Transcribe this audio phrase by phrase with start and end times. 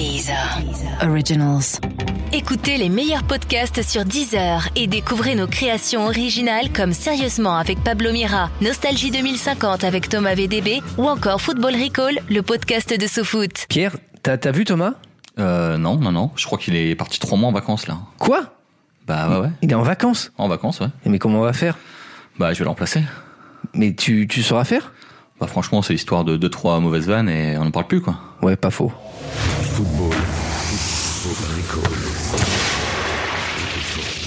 [0.00, 0.58] Deezer.
[1.02, 1.78] Originals.
[2.32, 8.10] Écoutez les meilleurs podcasts sur Deezer et découvrez nos créations originales comme Sérieusement avec Pablo
[8.10, 13.66] Mira, Nostalgie 2050 avec Thomas VDB ou encore Football Recall, le podcast de SoFoot.
[13.68, 14.94] Pierre, t'as t'as vu Thomas?
[15.38, 16.30] Euh, non, non, non.
[16.34, 17.98] Je crois qu'il est parti trois mois en vacances, là.
[18.18, 18.54] Quoi?
[19.06, 19.50] Bah, ouais, ouais.
[19.60, 20.32] Il est en vacances?
[20.38, 20.88] En vacances, ouais.
[21.04, 21.76] Mais comment on va faire?
[22.38, 23.02] Bah, je vais le remplacer.
[23.74, 24.94] Mais tu, tu sauras faire?
[25.38, 28.16] Bah, franchement, c'est l'histoire de deux, trois mauvaises vannes et on n'en parle plus, quoi.
[28.40, 28.92] Ouais, pas faux.
[29.30, 30.10] Football.
[31.22, 31.94] Football Recall.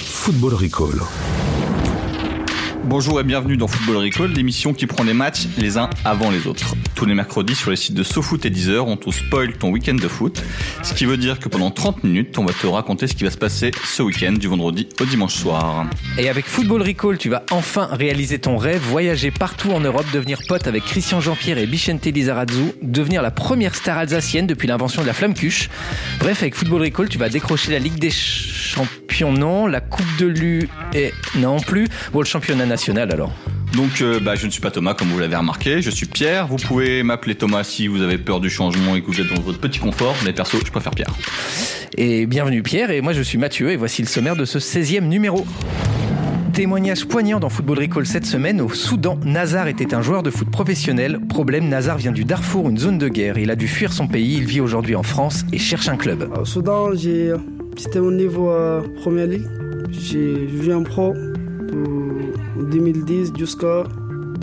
[0.08, 1.33] Football Recall.
[2.86, 6.48] Bonjour et bienvenue dans Football Recall, l'émission qui prend les matchs les uns avant les
[6.48, 6.76] autres.
[6.96, 9.94] Tous les mercredis sur les sites de SoFoot et Deezer, on te spoil ton week-end
[9.94, 10.44] de foot.
[10.84, 13.32] Ce qui veut dire que pendant 30 minutes, on va te raconter ce qui va
[13.32, 15.86] se passer ce week-end du vendredi au dimanche soir.
[16.18, 20.42] Et avec Football Recall, tu vas enfin réaliser ton rêve, voyager partout en Europe, devenir
[20.46, 25.08] pote avec Christian Jean-Pierre et Bichente Lizarazu, devenir la première star alsacienne depuis l'invention de
[25.08, 25.70] la flamme cuche.
[26.20, 30.26] Bref, avec Football Recall, tu vas décrocher la Ligue des Champions, non, la Coupe de
[30.28, 31.88] l'U et non plus.
[32.12, 33.32] Bon, le championnat national alors.
[33.74, 35.82] Donc, euh, bah, je ne suis pas Thomas, comme vous l'avez remarqué.
[35.82, 36.46] Je suis Pierre.
[36.48, 39.42] Vous pouvez m'appeler Thomas si vous avez peur du changement et que vous êtes dans
[39.42, 40.16] votre petit confort.
[40.26, 41.10] Mais perso, je préfère Pierre.
[41.98, 45.08] Et bienvenue Pierre, et moi je suis Mathieu, et voici le sommaire de ce 16e
[45.08, 45.46] numéro.
[46.54, 48.62] Témoignage poignant dans Football Recall cette semaine.
[48.62, 51.20] Au Soudan, Nazar était un joueur de foot professionnel.
[51.28, 53.40] Problème, Nazar vient du Darfour, une zone de guerre.
[53.40, 54.36] Il a dû fuir son pays.
[54.38, 56.30] Il vit aujourd'hui en France et cherche un club.
[56.40, 57.34] Au Soudan, j'ai-
[57.78, 59.48] c'était au niveau euh, Première Ligue.
[59.92, 63.84] J'ai joué en pro de 2010 jusqu'à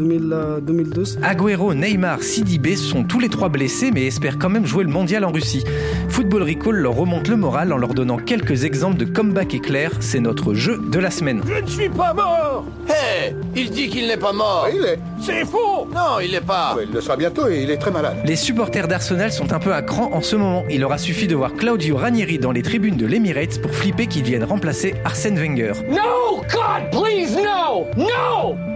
[0.00, 1.18] 2000, euh, 2012.
[1.22, 5.24] Agüero, Neymar, Sidibé sont tous les trois blessés mais espèrent quand même jouer le mondial
[5.24, 5.62] en Russie.
[6.08, 9.92] Football Recall leur remonte le moral en leur donnant quelques exemples de comeback éclair.
[10.00, 11.42] C'est notre jeu de la semaine.
[11.46, 14.98] Je ne suis pas mort Hé Il dit qu'il n'est pas mort Il est.
[15.20, 18.16] C'est faux Non, il n'est pas Il le sera bientôt et il est très malade.
[18.24, 20.64] Les supporters d'Arsenal sont un peu à cran en ce moment.
[20.70, 24.06] Il leur a suffi de voir Claudio Ranieri dans les tribunes de l'Emirates pour flipper
[24.06, 25.72] qu'il vienne remplacer Arsène Wenger.
[25.90, 28.69] No God, please, no No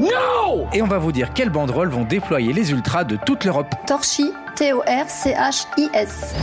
[0.00, 3.74] No Et on va vous dire quelles banderoles vont déployer les ultras de toute l'Europe.
[3.86, 6.34] Torchi, T-O-R-C-H-I-S.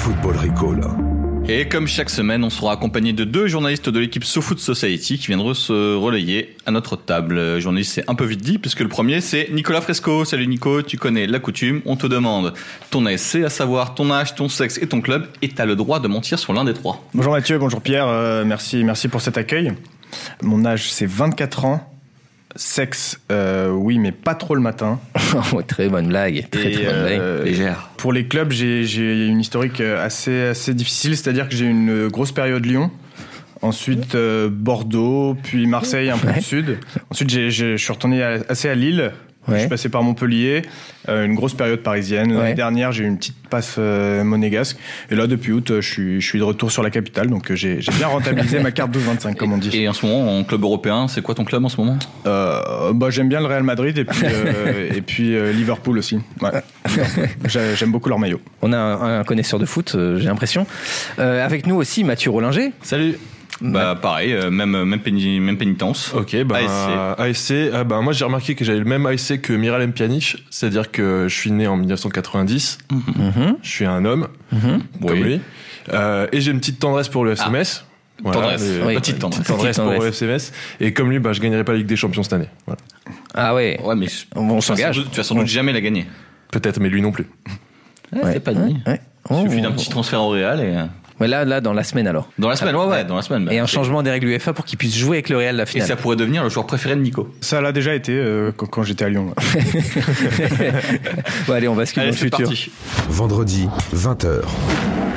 [0.00, 0.80] Football Recall.
[1.46, 5.26] Et comme chaque semaine, on sera accompagné de deux journalistes de l'équipe SoFoot Society qui
[5.26, 7.60] viendront se relayer à notre table.
[7.60, 10.24] Journaliste, c'est un peu vite dit, puisque le premier, c'est Nicolas Fresco.
[10.24, 11.82] Salut Nico, tu connais la coutume.
[11.84, 12.54] On te demande
[12.90, 16.00] ton ASC, à savoir ton âge, ton sexe et ton club, et t'as le droit
[16.00, 17.04] de mentir sur l'un des trois.
[17.12, 19.74] Bonjour Mathieu, bonjour Pierre, euh, merci, merci pour cet accueil.
[20.42, 21.86] Mon âge c'est 24 ans.
[22.56, 24.98] Sexe, euh, oui, mais pas trop le matin.
[25.54, 27.18] Oh, très bonne blague, très Et, très bonne blague.
[27.20, 27.90] euh, Légère.
[27.96, 32.32] Pour les clubs, j'ai une historique assez, assez difficile, c'est-à-dire que j'ai eu une grosse
[32.32, 32.90] période Lyon.
[33.62, 36.34] Ensuite euh, Bordeaux, puis Marseille, un peu Ouais.
[36.34, 36.78] du sud.
[37.10, 39.12] Ensuite, je suis retourné à- assez à Lille.
[39.56, 40.62] Je suis passé par Montpellier,
[41.08, 42.28] euh, une grosse période parisienne.
[42.32, 42.54] L'année Ouais.
[42.54, 44.76] dernière, j'ai eu une petite passe euh, monégasque.
[45.10, 47.28] Et là, depuis août, euh, je suis, je suis de retour sur la capitale.
[47.28, 49.70] Donc, euh, j'ai bien rentabilisé ma carte 12-25, comme on dit.
[49.76, 51.98] Et en ce moment, en club européen, c'est quoi ton club en ce moment?
[52.26, 56.18] Euh, bah, j'aime bien le Real Madrid et puis, euh, et puis euh, Liverpool aussi.
[56.40, 56.50] Ouais.
[57.76, 58.40] J'aime beaucoup leur maillot.
[58.62, 60.66] On a un, un connaisseur de foot, j'ai l'impression.
[61.18, 62.72] Euh, avec nous aussi Mathieu Rollinger.
[62.82, 63.16] Salut.
[63.62, 66.12] Bah pareil, euh, même même, péni- même pénitence.
[66.14, 66.56] Ok, ben
[67.18, 67.50] ASC.
[67.50, 67.54] ASC.
[67.74, 71.26] ah ben, moi j'ai remarqué que j'avais le même ASC que Miralem Pjanic, c'est-à-dire que
[71.28, 73.56] je suis né en 1990, Mhm.
[73.62, 75.20] je suis un homme comme Oui.
[75.22, 75.40] lui,
[75.92, 77.84] Euh, et j'ai une petite tendresse pour le FCMS.
[78.22, 78.62] Tendresse.
[78.62, 78.94] les- Oui.
[78.96, 79.40] Petite tendresse.
[79.40, 80.22] petite tendresse Petite pour le tendresse.
[80.22, 80.52] FCMS.
[80.80, 82.48] Et comme lui, bah, je gagnerai pas la Ligue des Champions cette année.
[82.66, 82.80] Voilà.
[83.34, 84.06] Ah ouais, Ouais, mais
[84.36, 85.02] on, s'engage.
[85.10, 86.06] tu vas sans doute jamais la gagner.
[86.52, 87.26] Peut-être, mais lui non plus.
[88.12, 88.76] Ouais, c'est pas dit.
[88.86, 89.00] ouais.
[89.30, 90.76] Il suffit d'un petit transfert au Real et
[91.20, 92.28] Ouais, là, là, dans la semaine alors.
[92.38, 93.44] dans la semaine, ouais, ouais, dans la semaine.
[93.44, 95.64] bah, Et un changement des règles UEFA pour qu'il puisse jouer avec le Real la
[95.64, 95.86] Et finale.
[95.88, 97.28] ça pourrait devenir le joueur préféré de Nico.
[97.42, 99.34] Ça l'a déjà été euh, quand, quand j'étais à Lyon.
[101.46, 102.38] Bon, allez, on bascule Allez, dans le futur.
[102.48, 102.70] parti.
[103.08, 104.40] Vendredi, 20h.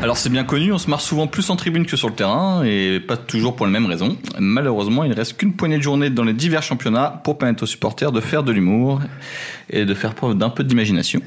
[0.01, 2.63] Alors c'est bien connu, on se marre souvent plus en tribune que sur le terrain
[2.65, 4.17] et pas toujours pour les mêmes raisons.
[4.37, 7.67] Malheureusement, il ne reste qu'une poignée de journées dans les divers championnats pour permettre aux
[7.67, 8.99] supporters de faire de l'humour
[9.69, 11.21] et de faire preuve d'un peu d'imagination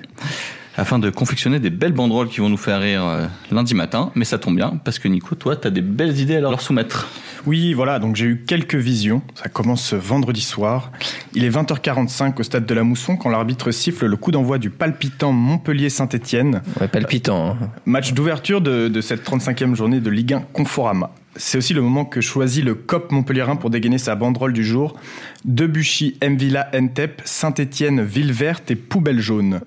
[0.76, 4.10] afin de confectionner des belles banderoles qui vont nous faire rire euh, lundi matin.
[4.15, 7.09] Mais ça tombe bien parce que Nico, toi, t'as des belles idées à leur soumettre.
[7.47, 9.22] Oui, voilà, donc j'ai eu quelques visions.
[9.34, 10.91] Ça commence ce vendredi soir.
[11.34, 14.71] Il est 20h45 au stade de la Mousson quand l'arbitre siffle le coup d'envoi du
[14.71, 16.62] palpitant Montpellier-Saint-Etienne.
[16.80, 17.50] Ouais, palpitant.
[17.60, 17.68] hein.
[17.84, 21.10] Match d'ouverture de, de cette 35e journée de Ligue 1 Conforama.
[21.38, 24.97] C'est aussi le moment que choisit le COP Montpellierin pour dégainer sa banderole du jour.
[25.44, 29.60] Debuchy, Mvilla, Entep, Saint-Étienne, Ville Verte et Poubelle Jaune.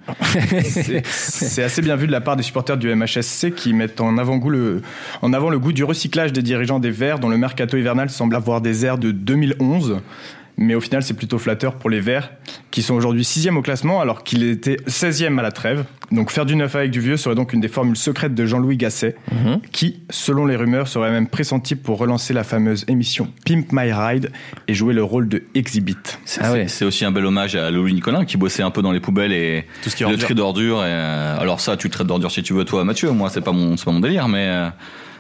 [0.63, 4.39] C'est- assez bien vu de la part des supporters du MHSC qui mettent en avant,
[4.50, 4.81] le,
[5.21, 8.36] en avant le goût du recyclage des dirigeants des Verts dont le mercato hivernal semble
[8.36, 10.00] avoir des airs de 2011.
[10.61, 12.31] Mais au final, c'est plutôt flatteur pour les Verts,
[12.69, 15.85] qui sont aujourd'hui 6 au classement, alors qu'il était 16e à la trêve.
[16.11, 18.75] Donc faire du neuf avec du vieux serait donc une des formules secrètes de Jean-Louis
[18.75, 19.61] Gasset, Mhm.
[19.71, 24.31] qui, selon les rumeurs, serait même pressenti pour relancer la fameuse émission Pimp My Ride
[24.67, 25.95] et jouer le rôle de Exhibit.
[26.25, 26.67] C'est Ah ouais.
[26.67, 29.31] c'est aussi un bel hommage à Louis Nicolin qui bossait un peu dans les poubelles
[29.31, 30.79] et Tout ce qui est le tri d'ordures.
[30.83, 33.11] et, euh, Alors ça, tu le traites d'ordures si tu veux, toi, Mathieu.
[33.11, 34.67] Moi, c'est pas mon, c'est pas mon délire, mais euh,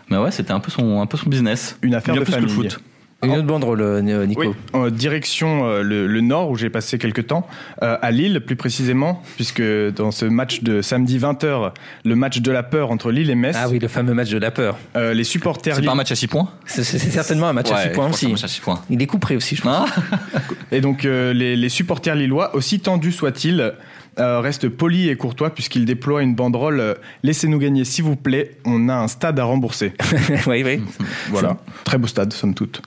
[0.09, 1.77] mais ouais, c'était un peu son, un peu son business.
[1.83, 2.69] Une affaire Bien de plus que le famille.
[2.71, 2.81] foot.
[3.21, 4.41] Une autre banderole, euh, Nico.
[4.41, 7.45] Oui, en direction euh, le, le nord où j'ai passé quelques temps,
[7.83, 11.73] euh, à Lille plus précisément, puisque dans ce match de samedi 20h,
[12.05, 14.37] le match de la peur entre Lille et Metz, Ah oui, le fameux match de
[14.37, 14.77] la peur.
[14.95, 17.53] euh, les supporters C'est Lille- pas un match à 6 points C'est c'est certainement un
[17.53, 18.27] match à Ouais, 6 points un aussi.
[18.29, 18.81] match à 6 points.
[18.89, 19.85] Il est couperé aussi, je crois.
[20.33, 20.39] Ah
[20.71, 23.73] et donc euh, les, les supporters lillois, aussi tendus soient-ils,
[24.19, 26.93] euh, restent polis et courtois puisqu'ils déploient une banderole euh,
[27.23, 29.93] Laissez-nous gagner s'il vous plaît, on a un stade à rembourser.
[30.47, 30.81] oui, oui.
[31.29, 32.81] Voilà, très beau stade somme toute.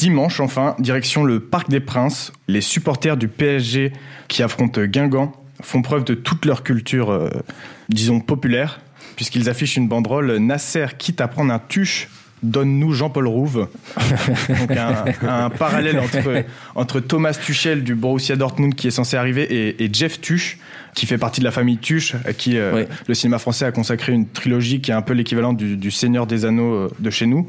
[0.00, 2.32] Dimanche, enfin, direction le Parc des Princes.
[2.48, 3.92] Les supporters du PSG
[4.28, 5.30] qui affrontent Guingamp
[5.60, 7.28] font preuve de toute leur culture, euh,
[7.90, 8.80] disons, populaire,
[9.16, 12.08] puisqu'ils affichent une banderole Nasser, quitte à prendre un tuche,
[12.42, 13.68] donne-nous Jean-Paul Rouve.
[14.48, 16.44] Donc un, un parallèle entre,
[16.74, 20.58] entre Thomas Tuchel du Borussia Dortmund qui est censé arriver et, et Jeff Tuche
[20.94, 22.82] qui fait partie de la famille Tuche à qui euh, Oui.
[23.06, 26.26] le cinéma français a consacré une trilogie qui est un peu l'équivalent du, du Seigneur
[26.26, 27.48] des Anneaux euh, de chez nous.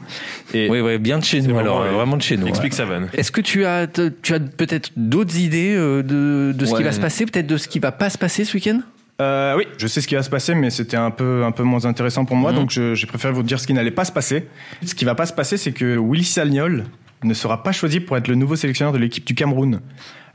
[0.53, 2.45] Et Oui, oui, bien de chez nous, alors, vraiment, euh, vraiment de chez nous.
[2.47, 2.77] Explique ouais.
[2.77, 3.07] sa vanne.
[3.13, 3.87] Est-ce que tu as,
[4.21, 7.57] tu as peut-être d'autres idées euh, de, de ce qui va se passer, peut-être de
[7.57, 8.81] ce qui va pas se passer ce week-end?
[9.21, 11.63] Euh, oui, je sais ce qui va se passer, mais c'était un peu, un peu
[11.63, 12.57] moins intéressant pour moi, Mhm.
[12.57, 14.47] donc j'ai préféré vous dire ce qui n'allait pas se passer.
[14.85, 16.85] Ce qui va pas se passer, c'est que Willy Sagnol
[17.23, 19.79] ne sera pas choisi pour être le nouveau sélectionneur de l'équipe du Cameroun.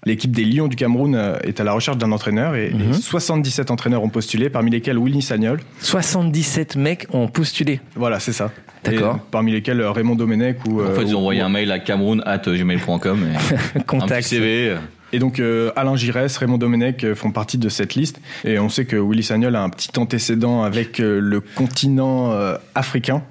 [0.04, 2.90] L'équipe des Lions du Cameroun euh, est à la recherche d'un entraîneur et, Mhm.
[2.90, 5.58] et 77 entraîneurs ont postulé, parmi lesquels Willy Sagnol.
[5.80, 7.80] 77 mecs ont postulé.
[7.96, 8.52] Voilà, c'est ça.
[8.84, 9.18] D'accord.
[9.32, 10.80] Parmi lesquels euh, Raymond Domenech ou.
[10.80, 13.36] En fait, ils ont ou- envoyé un mail à cameroun.gmail.com et
[13.78, 14.28] un petit Contact.
[14.28, 14.76] CV.
[15.12, 18.20] Et donc euh, Alain Giresse, Raymond Domenech euh, font partie de cette liste.
[18.44, 22.56] Et on sait que Willy Sagnol a un petit antécédent avec euh, le continent euh,
[22.74, 23.22] africain.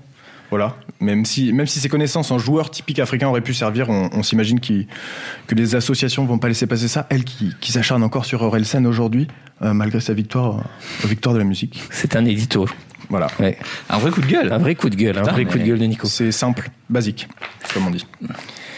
[0.52, 0.78] Voilà.
[1.02, 4.24] Même si, même si ses connaissances en joueurs typiques africains auraient pu servir, on, on
[4.24, 7.08] s'imagine que les associations vont pas laisser passer ça.
[7.10, 9.28] Elle qui, qui s'acharne encore sur Orelsen aujourd'hui,
[9.62, 11.82] euh, malgré sa victoire, euh, victoire de la musique.
[11.90, 12.68] C'est un édito.
[13.10, 13.28] Voilà.
[13.40, 13.58] Ouais.
[13.90, 14.54] Un vrai coup de gueule.
[14.54, 16.08] Un vrai coup de gueule, un Putain, vrai coup de gueule de Nico.
[16.08, 17.28] C'est simple, basique,
[17.74, 18.06] comme on dit.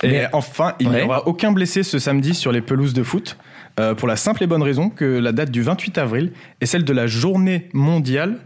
[0.04, 0.98] Et Mais- enfin, il Ouais.
[0.98, 3.38] n'y aura aucun blessé ce samedi sur les pelouses de foot,
[3.80, 6.84] euh, pour la simple et bonne raison que la date du 28 avril est celle
[6.84, 8.40] de la journée mondiale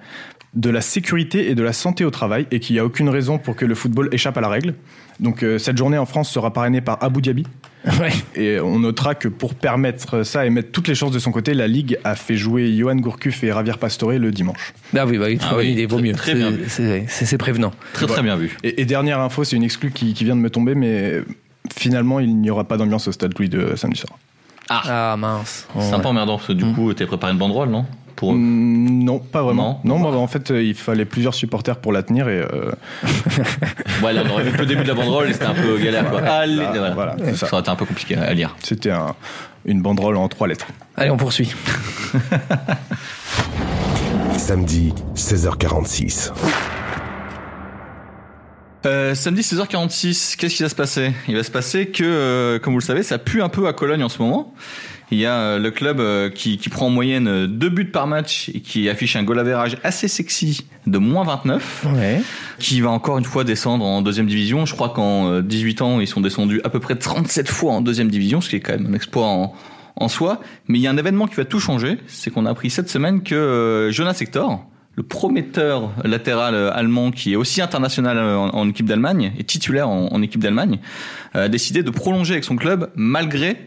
[0.54, 3.38] de la sécurité et de la santé au travail, et qu'il n'y a aucune raison
[3.38, 4.74] pour que le football échappe à la règle.
[5.22, 7.46] Donc euh, cette journée en France sera parrainée par Abu Dhabi,
[8.02, 8.10] Ouais.
[8.36, 11.54] et on notera que pour permettre ça et mettre toutes les chances de son côté,
[11.54, 14.74] la Ligue a fait jouer Johan Gourcuff et Javier Pastore le dimanche.
[14.94, 16.14] Ah oui, bah, oui, Ah oui, vaut très- mieux.
[16.16, 16.64] très bien C'est- vu.
[16.68, 17.72] C'est c'est- c'est prévenant.
[17.94, 18.58] Très très bien vu.
[18.64, 21.22] Et, et dernière info, c'est une exclue qui, qui vient de me tomber, mais
[21.78, 24.18] finalement, il n'y aura pas d'ambiance au stade Louis de samedi soir.
[24.70, 25.68] Ah mince.
[25.80, 27.86] C'est un peu emmerdant parce que du coup, t'as préparé une banderole, non
[28.16, 28.38] Pour eux.
[28.38, 29.82] Mm, Non, pas vraiment.
[29.84, 30.00] Non.
[30.00, 32.72] Non, bah, en fait, euh, il fallait plusieurs supporters pour la tenir et euh,
[34.04, 35.78] Ouais, là, on aurait vu que le début de la banderole et c'était un peu
[35.78, 36.10] galère.
[36.10, 36.22] Quoi.
[36.22, 36.90] Allez, Là, voilà.
[37.16, 37.48] voilà, ça.
[37.48, 38.56] ça aurait été un peu compliqué à lire.
[38.64, 39.16] c'était un-
[39.66, 40.68] une banderole en trois lettres.
[40.96, 41.54] Allez, on poursuit.
[44.38, 46.32] Samedi, 16h46.
[48.86, 51.12] Euh, samedi 16h46, qu'est-ce qui va se passer?
[51.28, 53.74] Il va se passer que, euh, comme vous le savez, ça pue un peu à
[53.74, 54.54] Cologne en ce moment.
[55.12, 57.92] Il y a euh, le club euh, qui, qui prend en moyenne euh, deux buts
[57.92, 62.22] par match et qui affiche un goal average assez sexy de moins 29, Ouais.
[62.58, 64.66] qui va encore une fois descendre en deuxième division.
[64.66, 67.82] Je crois qu'en euh, 18 ans, ils sont descendus à peu près 37 fois en
[67.82, 69.54] deuxième division, ce qui est quand même un exploit en,
[69.98, 70.40] en soi.
[70.68, 72.90] Mais il y a un événement qui va tout changer, c'est qu'on a appris cette
[72.90, 78.50] semaine que Jonas Hector, le prometteur latéral euh, allemand qui est aussi international euh, en,
[78.50, 80.80] en équipe d'Allemagne et titulaire en, en équipe d'Allemagne,
[81.36, 83.58] euh, a décidé de prolonger avec son club malgré,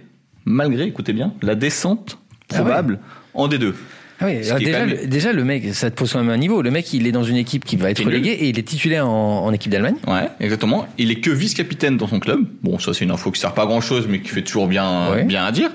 [0.45, 2.99] malgré, écoutez bien, la descente probable
[3.33, 3.73] en D2.
[4.21, 6.63] Ah oui, déjà, même- le, déjà, le mec, ça te pose quand même un niveau.
[6.63, 9.09] Le mec, il est dans une équipe qui va être reléguée et il est titulaire
[9.09, 9.97] en, en équipe d'Allemagne.
[10.07, 10.87] Ouais, exactement.
[10.99, 12.45] Il est que vice-capitaine dans son club.
[12.63, 14.69] Bon, ça c'est une info qui sert pas à grand chose, mais qui fait toujours
[14.69, 15.25] bien, Ouais.
[15.25, 15.71] bien à dire.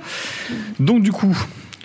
[0.79, 1.37] Donc du coup,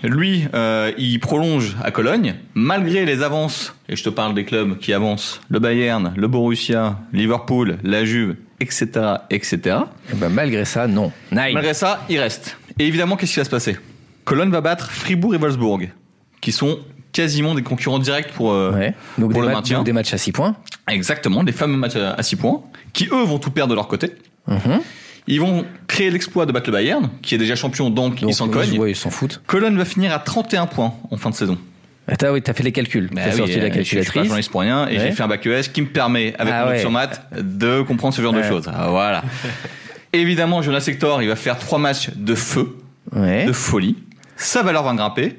[0.04, 3.74] lui, euh, il prolonge à Cologne, malgré les avances.
[3.88, 8.36] Et je te parle des clubs qui avancent le Bayern, le Borussia, Liverpool, la Juve,
[8.60, 8.86] etc.,
[9.30, 9.58] etc.
[10.12, 11.10] Et ben, malgré ça, non.
[11.32, 11.54] Nine.
[11.54, 12.56] Malgré ça, il reste.
[12.78, 13.76] Et évidemment, qu'est-ce qui va se passer?
[14.24, 15.90] Cologne va battre Fribourg et Wolfsburg,
[16.40, 16.78] qui sont
[17.12, 18.94] quasiment des concurrents directs pour, euh, Ouais.
[19.18, 19.76] Donc, pour des, le ma- maintien.
[19.78, 20.56] donc des matchs à 6 points.
[20.88, 24.12] Exactement, des fameux matchs à 6 points, qui eux vont tout perdre de leur côté.
[24.48, 24.80] Mhm.
[25.26, 28.34] Ils vont créer l'exploit de battre le Bayern, qui est déjà champion, donc, Donc, ils
[28.34, 28.78] s'en cognent.
[28.78, 29.40] ouais, ils s'en foutent.
[29.46, 31.56] Cologne va finir à 31 points en fin de saison.
[32.06, 33.08] Ah, t'as, oui, t'as fait les calculs.
[33.12, 34.48] Bah t'as oui, sorti la euh, Je suis pas calculatrice.
[34.48, 35.04] pour rien, et Ouais.
[35.06, 36.88] j'ai fait un bac ES qui me permet, avec Ah mon ouais.
[36.90, 38.70] maths, de comprendre ce genre de choses.
[38.72, 39.24] Ah, Voilà.
[40.12, 42.76] Évidemment, Jonas Sector, il va faire trois matchs de feu,
[43.14, 43.96] de folie.
[44.36, 45.36] Sa valeur va grimper.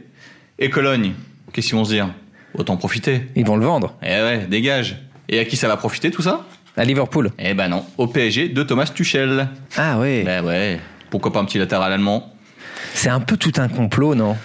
[0.60, 1.13] Et Cologne,
[1.54, 2.10] qu'est-ce qu'ils vont se dire?
[2.56, 3.22] Autant profiter.
[3.36, 4.98] Ils vont le vendre Eh ouais, dégage.
[5.30, 6.46] Et à qui ça va profiter tout ça?
[6.77, 7.32] À Liverpool.
[7.39, 9.48] Eh ben non, au PSG de Thomas Tuchel.
[9.77, 10.24] Ah ouais.
[10.24, 10.79] Ben ouais,
[11.10, 12.34] pourquoi pas un petit latéral allemand?
[12.94, 14.36] C'est un peu tout un complot, non?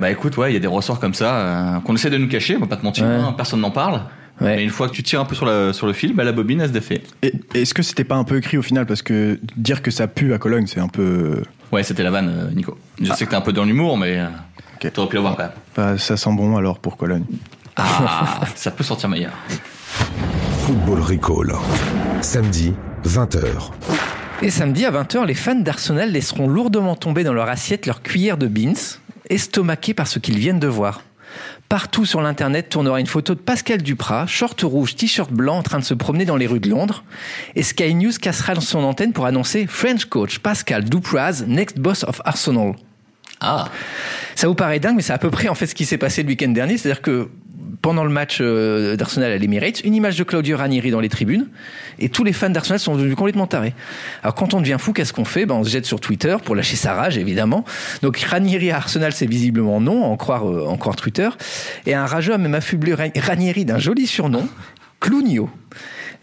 [0.00, 2.28] Bah écoute, ouais, il y a des ressorts comme ça euh, qu'on essaie de nous
[2.28, 3.10] cacher, on va pas te mentir, Ouais.
[3.14, 4.02] hein, personne n'en parle.
[4.40, 4.56] Ouais.
[4.56, 6.32] Mais une fois que tu tires un peu sur, la, sur le fil, bah la
[6.32, 7.02] bobine, elle se défait.
[7.22, 8.86] Et- Est-ce que c'était pas un peu écrit au final?
[8.86, 11.42] Parce que dire que ça pue à Cologne, c'est un peu.
[11.70, 12.76] Ouais, c'était la vanne, euh, Nico.
[13.00, 14.26] Je sais que t'es un peu dans l'humour, mais euh,
[14.82, 14.92] Ok.
[14.92, 15.52] t'aurais pu l'avoir quand même.
[15.76, 17.24] Bah, ça sent bon alors pour Cologne.
[17.76, 19.32] Ah, ça peut sortir meilleur.
[19.92, 21.52] Football Recall.
[22.22, 22.72] Samedi,
[23.04, 23.70] 20h.
[24.42, 28.38] Et samedi à 20h, les fans d'Arsenal laisseront lourdement tomber dans leur assiette leur cuillère
[28.38, 28.72] de beans,
[29.28, 31.02] estomaqués par ce qu'ils viennent de voir.
[31.68, 35.78] Partout sur l'internet tournera une photo de Pascal Duprat, short rouge, t-shirt blanc en train
[35.78, 37.04] de se promener dans les rues de Londres.
[37.54, 42.20] Et Sky News cassera son antenne pour annoncer French coach Pascal Dupraz, next boss of
[42.24, 42.74] Arsenal.
[43.40, 43.68] Ah,
[44.36, 46.22] Ça vous paraît dingue, mais c'est à peu près en fait ce qui s'est passé
[46.22, 46.78] le week-end dernier.
[46.78, 47.28] C'est-à-dire que
[47.80, 51.46] pendant le match euh, d'Arsenal à l'Emirates, une image de Claudio Ranieri dans les tribunes,
[51.98, 53.74] et tous les fans d'Arsenal sont devenus complètement tarés.
[54.22, 55.46] Alors quand on devient fou, qu'est-ce qu'on fait?
[55.46, 57.64] Ben, On se jette sur Twitter pour lâcher sa rage, évidemment.
[58.02, 61.28] Donc Ranieri à Arsenal, c'est visiblement non, en croire, euh, en croire Twitter.
[61.86, 64.46] Et un rageux a même affublé Ra- Ranieri d'un joli surnom,
[65.00, 65.48] Clunio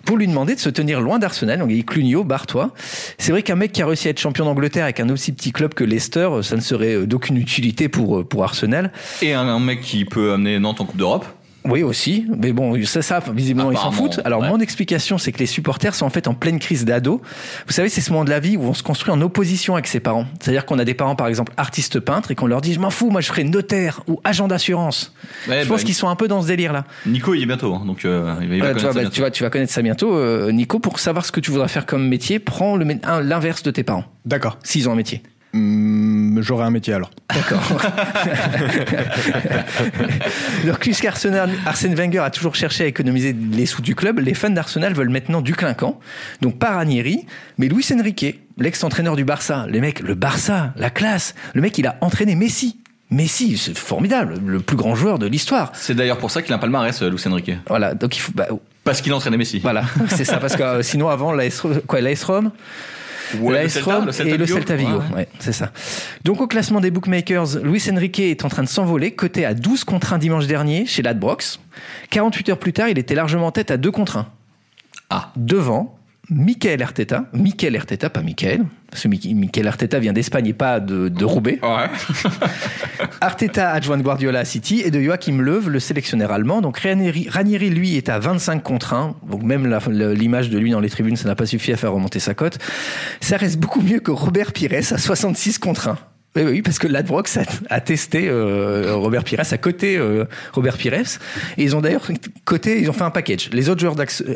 [0.05, 1.59] pour lui demander de se tenir loin d'Arsenal.
[1.59, 2.73] Donc il dit Clunio, barre-toi.
[3.17, 5.51] C'est vrai qu'un mec qui a réussi à être champion d'Angleterre avec un aussi petit
[5.51, 8.91] club que Leicester, ça ne serait euh, d'aucune utilité pour, euh, pour Arsenal.
[9.21, 11.25] et un mec qui peut amener Nantes en Coupe d'Europe.
[11.69, 14.19] Oui aussi, mais bon, ça, ça visiblement ils s'en foutent.
[14.25, 14.49] Alors ouais.
[14.49, 17.21] mon explication, c'est que les supporters sont en fait en pleine crise d'ado.
[17.67, 19.87] Vous savez, c'est ce moment de la vie où on se construit en opposition avec
[19.87, 20.25] ses parents.
[20.41, 22.89] C'est-à-dire qu'on a des parents, par exemple, artistes peintres, et qu'on leur dit, je m'en
[22.89, 25.13] fous, moi je ferai notaire ou agent d'assurance.
[25.47, 26.85] Ouais, je bah, pense qu'ils sont un peu dans ce délire-là.
[27.05, 28.87] Nico, il est bientôt, hein, donc euh, il va, il va Ouais, tu, connaître ça
[28.87, 29.13] bah, bientôt.
[29.15, 30.79] tu vois, tu vas connaître ça bientôt, euh, Nico.
[30.79, 34.57] Pour savoir ce que tu voudras faire comme métier, prends l'inverse de tes parents, D'accord.
[34.63, 35.21] s'ils ont un métier.
[35.53, 37.09] Hum, J'aurai un métier alors.
[37.33, 37.61] D'accord.
[40.63, 44.49] Alors, puisqu'Arsenal, Arsène Wenger a toujours cherché à économiser les sous du club, les fans
[44.49, 45.99] d'Arsenal veulent maintenant du clinquant.
[46.41, 47.25] Donc, pas Ranieri,
[47.57, 49.65] mais Luis Enrique, l'ex-entraîneur du Barça.
[49.69, 51.35] Les mecs, le Barça, la classe.
[51.53, 52.77] Le mec, il a entraîné Messi.
[53.11, 55.71] Messi, c'est formidable, le plus grand joueur de l'histoire.
[55.73, 57.51] C'est d'ailleurs pour ça qu'il a un palmarès, euh, Luis Enrique.
[57.67, 58.47] Voilà, donc il faut, bah,
[58.83, 59.57] Parce qu'il a entraîné Messi.
[59.59, 62.51] voilà, c'est ça, parce que euh, sinon avant, l'AS, quoi, l'AS Rome,
[63.39, 64.45] Ouais, le l'AS Celta, Rome le Celta et le.
[64.45, 64.97] Celta Vigo.
[64.97, 65.15] Ouais.
[65.15, 65.71] Ouais, c'est ça.
[66.23, 69.83] Donc au classement des bookmakers, Luis Enrique est en train de s'envoler, coté à 12
[69.83, 71.59] contre 1 dimanche dernier chez Ladbrokes.
[72.09, 74.27] 48 heures plus tard, il était largement en tête à 2 contre 1.
[75.09, 75.31] Ah.
[75.35, 75.97] Devant
[76.29, 80.79] Michael Arteta, Michael Arteta, pas Michael, parce que Mi- Michael Arteta vient d'Espagne et pas
[80.79, 81.59] de, de Roubaix.
[81.63, 81.87] Ouais.
[83.21, 86.61] Arteta, adjoint de Guardiola à City, et de Joachim Löw, le sélectionneur allemand.
[86.61, 89.15] Donc Ranieri, Ranieri, lui, est à 25 contre 1.
[89.29, 92.19] Donc même l'image de lui dans les tribunes, ça n'a pas suffi à faire remonter
[92.19, 92.57] sa cote.
[93.21, 95.97] Ça reste beaucoup mieux que Robert Pires à 66 contre 1.
[96.35, 97.41] Oui, oui, parce que Ladbrokes a,
[97.73, 102.07] a testé euh, Robert Pires, a coté euh, Robert Pires, et ils ont d'ailleurs
[102.45, 103.49] coté, ils ont fait un package.
[103.51, 103.95] Les autres joueurs,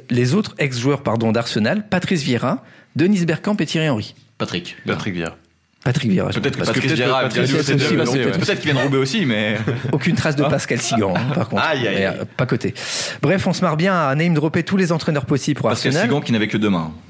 [0.10, 2.64] les autres ex-joueurs pardon d'Arsenal, Patrice Vieira,
[2.96, 4.16] Denis Bergkamp et Thierry Henry.
[4.38, 4.76] Patrick.
[4.86, 5.36] Patrick Vieira.
[5.84, 6.30] Patrick Vieira.
[6.30, 9.58] Peut-être que Patrick peut-être Vieira peut-être qu'il vient de rouber aussi, mais.
[9.92, 11.62] Aucune trace de Pascal Sigan, hein, par contre.
[11.64, 12.18] Aïe, aïe, Mais, aïe.
[12.22, 12.74] euh, pas coté.
[13.22, 16.08] Bref, on se marre bien à name dropper tous les entraîneurs possibles pour Pascal Arsenal.
[16.10, 16.92] Sigan qui n'avait que deux mains.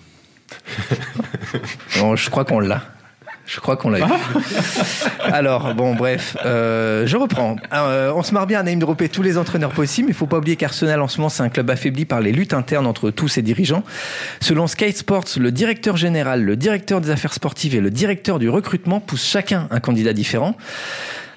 [1.99, 2.81] Bon, je crois qu'on l'a.
[3.45, 4.03] Je crois qu'on l'a eu.
[5.23, 7.57] Alors, bon, bref, euh, je reprends.
[7.73, 10.27] Euh, on se marre bien à name dropper tous les entraîneurs possibles, mais il faut
[10.27, 13.09] pas oublier qu'Arsenal, en ce moment, c'est un club affaibli par les luttes internes entre
[13.11, 13.83] tous ses dirigeants.
[14.39, 18.49] Selon Sky Sports, le directeur général, le directeur des affaires sportives et le directeur du
[18.49, 20.55] recrutement poussent chacun un candidat différent.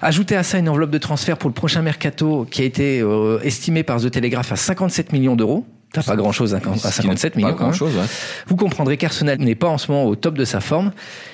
[0.01, 3.39] Ajoutez à ça une enveloppe de transfert pour le prochain mercato qui a été euh,
[3.41, 5.65] estimée par The Telegraph à 57 millions d'euros.
[5.93, 7.47] T'as pas grand chose à 57 millions.
[7.47, 7.57] Pas même.
[7.63, 8.03] grand chose, ouais.
[8.47, 10.91] Vous comprendrez qu'Arsenal n'est pas en ce moment au top de sa forme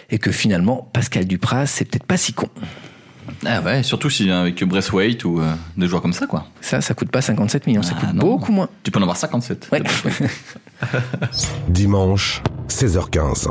[0.10, 2.48] et que finalement, Pascal Dupraz, c'est peut-être pas si con.
[3.46, 6.46] Ah ouais, surtout si avec Braithwaite ou euh, des joueurs comme ça, quoi.
[6.62, 8.22] Ça, ça coûte pas 57 millions, ça Ah, coûte non.
[8.22, 8.70] beaucoup moins.
[8.84, 9.70] Tu peux en avoir 57.
[9.72, 9.82] Ouais.
[11.70, 13.48] Dimanche, 16h15.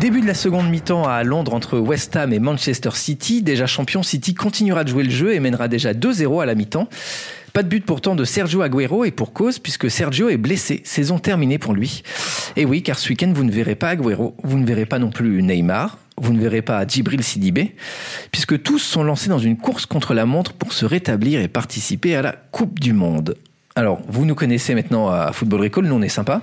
[0.00, 3.42] Début de la seconde mi-temps à Londres entre West Ham et Manchester City.
[3.42, 6.88] Déjà champion, City continuera de jouer le jeu et mènera déjà 2-0 à la mi-temps.
[7.56, 10.82] Pas de but pourtant de Sergio Agüero et pour cause puisque Sergio est blessé.
[10.84, 12.02] Saison terminée pour lui.
[12.54, 15.08] Et oui, car ce week-end vous ne verrez pas Agüero, vous ne verrez pas non
[15.08, 17.74] plus Neymar, vous ne verrez pas Djibril Sidibé,
[18.30, 22.14] puisque tous sont lancés dans une course contre la montre pour se rétablir et participer
[22.14, 23.38] à la Coupe du Monde.
[23.74, 26.42] Alors, vous nous connaissez maintenant à Football Recall, nous on est sympa.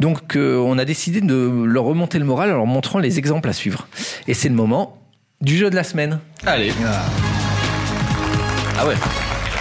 [0.00, 3.48] Donc, euh, on a décidé de leur remonter le moral en leur montrant les exemples
[3.48, 3.86] à suivre.
[4.26, 4.98] Et c'est le moment
[5.40, 6.18] du jeu de la semaine.
[6.44, 6.72] Allez.
[8.76, 8.96] Ah ouais.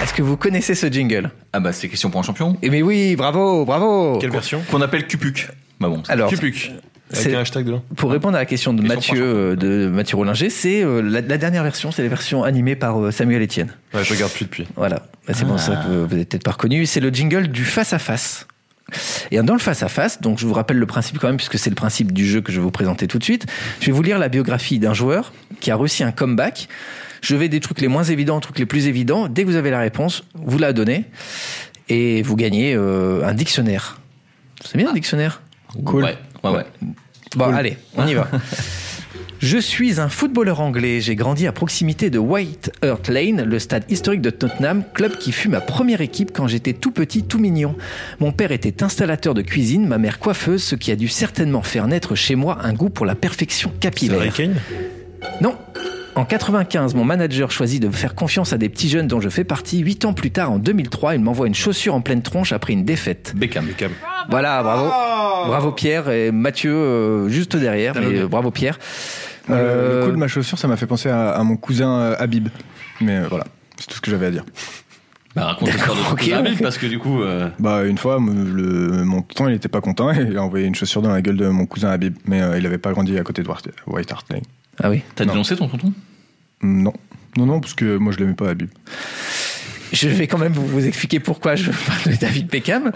[0.04, 1.30] Est-ce que vous connaissez ce jingle?
[1.54, 2.58] Ah bah c'est question pour un champion.
[2.62, 4.62] Eh mais oui, bravo, bravo Quelle version?
[4.70, 5.48] Qu'on appelle Cupuc.
[5.80, 6.02] Bah bon.
[6.06, 6.72] c'est- Alors, Cupuc.
[7.16, 7.84] Avec un hashtag dedans.
[7.96, 11.22] Pour répondre à la question de Question Mathieu, euh, de Mathieu Rollinger, c'est euh, la,
[11.22, 13.72] la dernière version, c'est la version animée par euh, Samuel Etienne.
[13.94, 14.68] Ouais, je regarde plus depuis.
[14.76, 16.86] Voilà, Bah, c'est pour ça que vous n'avez peut-être pas reconnu.
[16.88, 18.48] C'est le jingle du face à face.
[19.32, 21.58] Et dans le face à face, donc je vous rappelle le principe quand même, puisque
[21.58, 23.46] c'est le principe du jeu que je vais vous présenter tout de suite.
[23.80, 26.68] Je vais vous lire la biographie d'un joueur qui a réussi un comeback.
[27.22, 29.28] Je vais des trucs les moins évidents aux trucs les plus évidents.
[29.28, 31.06] Dès que vous avez la réponse, vous la donnez
[31.90, 34.00] et vous gagnez euh, un dictionnaire.
[34.64, 35.42] C'est bien un dictionnaire?
[35.86, 36.04] Cool.
[36.04, 36.66] Ouais, ouais, ouais.
[37.36, 38.30] Bon, allez, on y va.
[39.40, 41.02] Je suis un footballeur anglais.
[41.02, 45.32] J'ai grandi à proximité de White Hart Lane, le stade historique de Tottenham, club qui
[45.32, 47.76] fut ma première équipe quand j'étais tout petit, tout mignon.
[48.20, 51.88] Mon père était installateur de cuisine, ma mère coiffeuse, ce qui a dû certainement faire
[51.88, 54.36] naître chez moi un goût pour la perfection capillaire.
[55.42, 55.56] Non.
[56.16, 59.44] En 95, mon manager choisit de faire confiance à des petits jeunes dont je fais
[59.44, 59.80] partie.
[59.80, 62.86] Huit ans plus tard, en 2003, il m'envoie une chaussure en pleine tronche après une
[62.86, 63.34] défaite.
[63.36, 63.66] Beckham.
[63.66, 63.92] Beckham.
[64.30, 64.86] Voilà, bravo.
[65.48, 67.96] Bravo Pierre et Mathieu euh, juste derrière.
[67.96, 68.78] Mais, euh, bravo Pierre.
[69.50, 71.92] Le- Euh, Le coup de ma chaussure, ça m'a fait penser à, à mon cousin
[72.00, 72.48] euh, Habib.
[73.02, 73.46] Mais euh, voilà,
[73.80, 74.46] c'est tout ce que j'avais à dire.
[75.36, 77.98] Bah, raconte l'histoire de ton ok, cousin Habib, parce que du coup, euh, Bah une
[77.98, 81.12] fois, le, mon tonton, il était pas content et il a envoyé une chaussure dans
[81.12, 82.16] la gueule de mon cousin Habib.
[82.26, 84.44] Mais euh, il avait pas grandi à côté de White White Hart Lane.
[84.82, 85.02] Ah oui.
[85.16, 85.34] t'as Non.
[85.34, 85.94] dénoncé ton tonton?
[86.62, 86.94] Non.
[87.38, 88.70] Non, non, parce que moi je l'aimais pas Habib.
[89.92, 92.92] Je vais quand même vous, vous expliquer pourquoi je parle de David Beckham.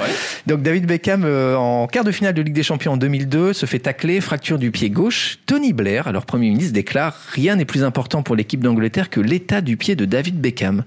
[0.47, 3.67] Donc David Beckham, euh, en quart de finale de Ligue des Champions en 2002, se
[3.67, 5.37] fait tacler, fracture du pied gauche.
[5.45, 9.61] Tony Blair, alors Premier ministre, déclare «Rien n'est plus important pour l'équipe d'Angleterre que l'état
[9.61, 10.85] du pied de David Beckham».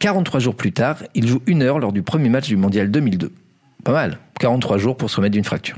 [0.00, 3.30] 43 jours plus tard, il joue une heure lors du premier match du Mondial 2002.
[3.84, 4.18] Pas mal.
[4.40, 5.76] 43 jours pour se remettre d'une fracture.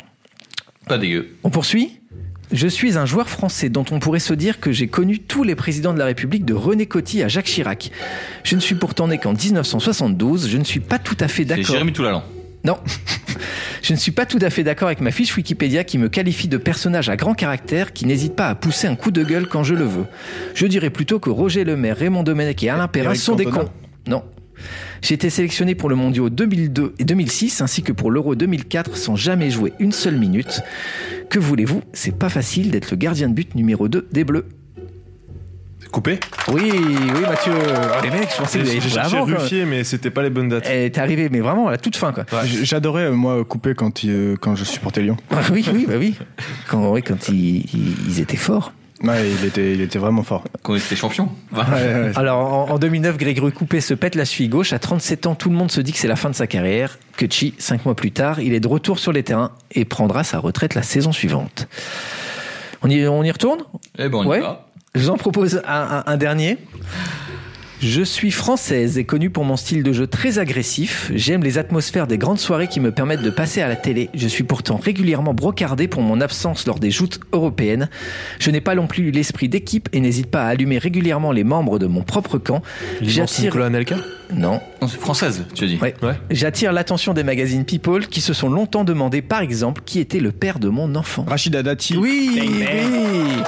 [0.87, 1.35] Pas dégueu.
[1.43, 1.99] On poursuit?
[2.53, 5.55] Je suis un joueur français dont on pourrait se dire que j'ai connu tous les
[5.55, 7.91] présidents de la République de René Coty à Jacques Chirac.
[8.45, 11.49] Je ne suis pourtant né qu'en 1972, je ne suis pas tout à fait C'est
[11.57, 11.67] d'accord.
[11.67, 12.23] Jérémy Toulalan.
[12.65, 12.79] Non.
[13.83, 16.49] Je ne suis pas tout à fait d'accord avec ma fiche Wikipédia qui me qualifie
[16.49, 19.63] de personnage à grand caractère qui n'hésite pas à pousser un coup de gueule quand
[19.63, 20.07] je le veux.
[20.55, 23.69] Je dirais plutôt que Roger Lemaire, Raymond Domenech et Alain Perrin sont des cons.
[24.09, 24.25] Non.
[25.03, 29.17] J'ai été sélectionné pour le mondial 2002 et 2006 ainsi que pour l'Euro 2004 sans
[29.17, 30.63] jamais jouer une seule minute.
[31.31, 31.83] Que voulez-vous?
[31.93, 34.47] C'est pas facile d'être le gardien de but numéro 2 des Bleus.
[35.81, 36.19] C'est coupé?
[36.49, 37.53] Oui, oui Mathieu.
[37.57, 40.67] Oh, les mecs, je pensais que J'ai mais c'était pas les bonnes dates.
[40.73, 42.25] Eh, T'es arrivé, mais vraiment à la toute fin quoi.
[42.63, 45.17] J'adorais euh, moi couper quand, il- euh, quand je supportais Lyon.
[45.31, 46.17] Ah oui, oui, bah oui.
[46.69, 48.73] Quand, oui, quand ils, ils- ils étaient forts.
[49.07, 50.45] Ouais, il était, il était vraiment fort.
[50.63, 51.29] Quand on était champion.
[51.53, 52.13] Ouais, ouais.
[52.17, 52.39] Alors
[52.71, 54.73] en, en 2009, Grégory Coupé se pète la cheville gauche.
[54.73, 56.99] À 37 ans, tout le monde se dit que c'est la fin de sa carrière.
[57.17, 60.25] Que Chi, cinq mois plus tard, il est de retour sur les terrains et prendra
[60.25, 61.69] sa retraite la saison suivante.
[62.83, 63.61] On y, on y retourne?
[63.99, 64.39] Eh ben, on Ouais.
[64.39, 64.67] y va.
[64.95, 66.59] Je vous en propose un, un- un dernier.
[67.83, 71.13] Je suis française et connue pour mon style de jeu très agressif.
[71.15, 74.09] J'aime les atmosphères des grandes soirées qui me permettent de passer à la télé.
[74.15, 77.91] Je suis pourtant régulièrement brocardée pour mon absence lors des joutes européennes.
[78.39, 81.79] Je n'ai pas non plus l'esprit d'équipe et n'hésite pas à allumer régulièrement les membres
[81.79, 82.63] de mon propre camp.
[83.03, 83.55] J'attire
[84.33, 85.79] non, Non, c'est française, tu as dit.
[85.81, 85.95] Ouais.
[86.03, 86.15] Ouais.
[86.31, 90.33] J'attire l'attention des magazines People qui se sont longtemps demandé, par exemple, qui était le
[90.33, 91.25] père de mon enfant.
[91.29, 91.97] Rachida Dati.
[91.97, 93.43] Oui, oui.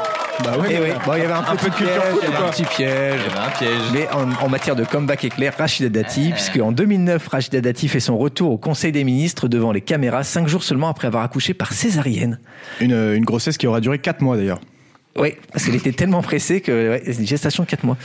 [0.44, 0.68] Bah ouais.
[0.70, 0.88] Eh oui.
[1.04, 2.50] Bon, il y avait un, petit peu de culture piège, foot, il y avait un
[2.50, 3.20] petit piège.
[3.26, 3.80] Il y avait un piège.
[3.92, 8.00] Mais en, en matière de comeback éclair, Rachida Dati, puisque en 2009, Rachida Dati fait
[8.00, 11.54] son retour au Conseil des ministres devant les caméras, cinq jours seulement après avoir accouché
[11.54, 12.38] par césarienne.
[12.80, 14.60] Une, une grossesse qui aura duré 4 mois d'ailleurs.
[15.18, 17.96] Oui, parce qu'elle était tellement pressée que ouais, c'est une gestation de 4 mois.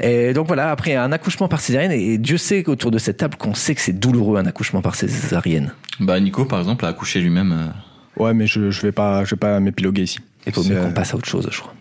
[0.00, 3.36] Et donc voilà, après un accouchement par césarienne, et Dieu sait qu'autour de cette table
[3.36, 5.72] qu'on sait que c'est douloureux un accouchement par césarienne.
[6.00, 7.52] Bah, Nico, par exemple, a accouché lui-même.
[7.52, 10.18] euh, Ouais, mais je, je vais pas, je vais pas m'épiloguer ici.
[10.46, 11.74] Il faut mieux euh, qu'on passe à autre chose, je crois.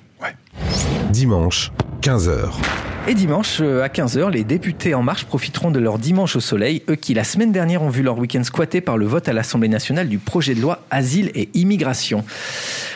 [1.11, 2.49] Dimanche, 15h.
[3.07, 6.83] Et dimanche, euh, à 15h, les députés En Marche profiteront de leur dimanche au soleil,
[6.89, 9.67] eux qui la semaine dernière ont vu leur week-end squatté par le vote à l'Assemblée
[9.67, 12.23] nationale du projet de loi Asile et Immigration.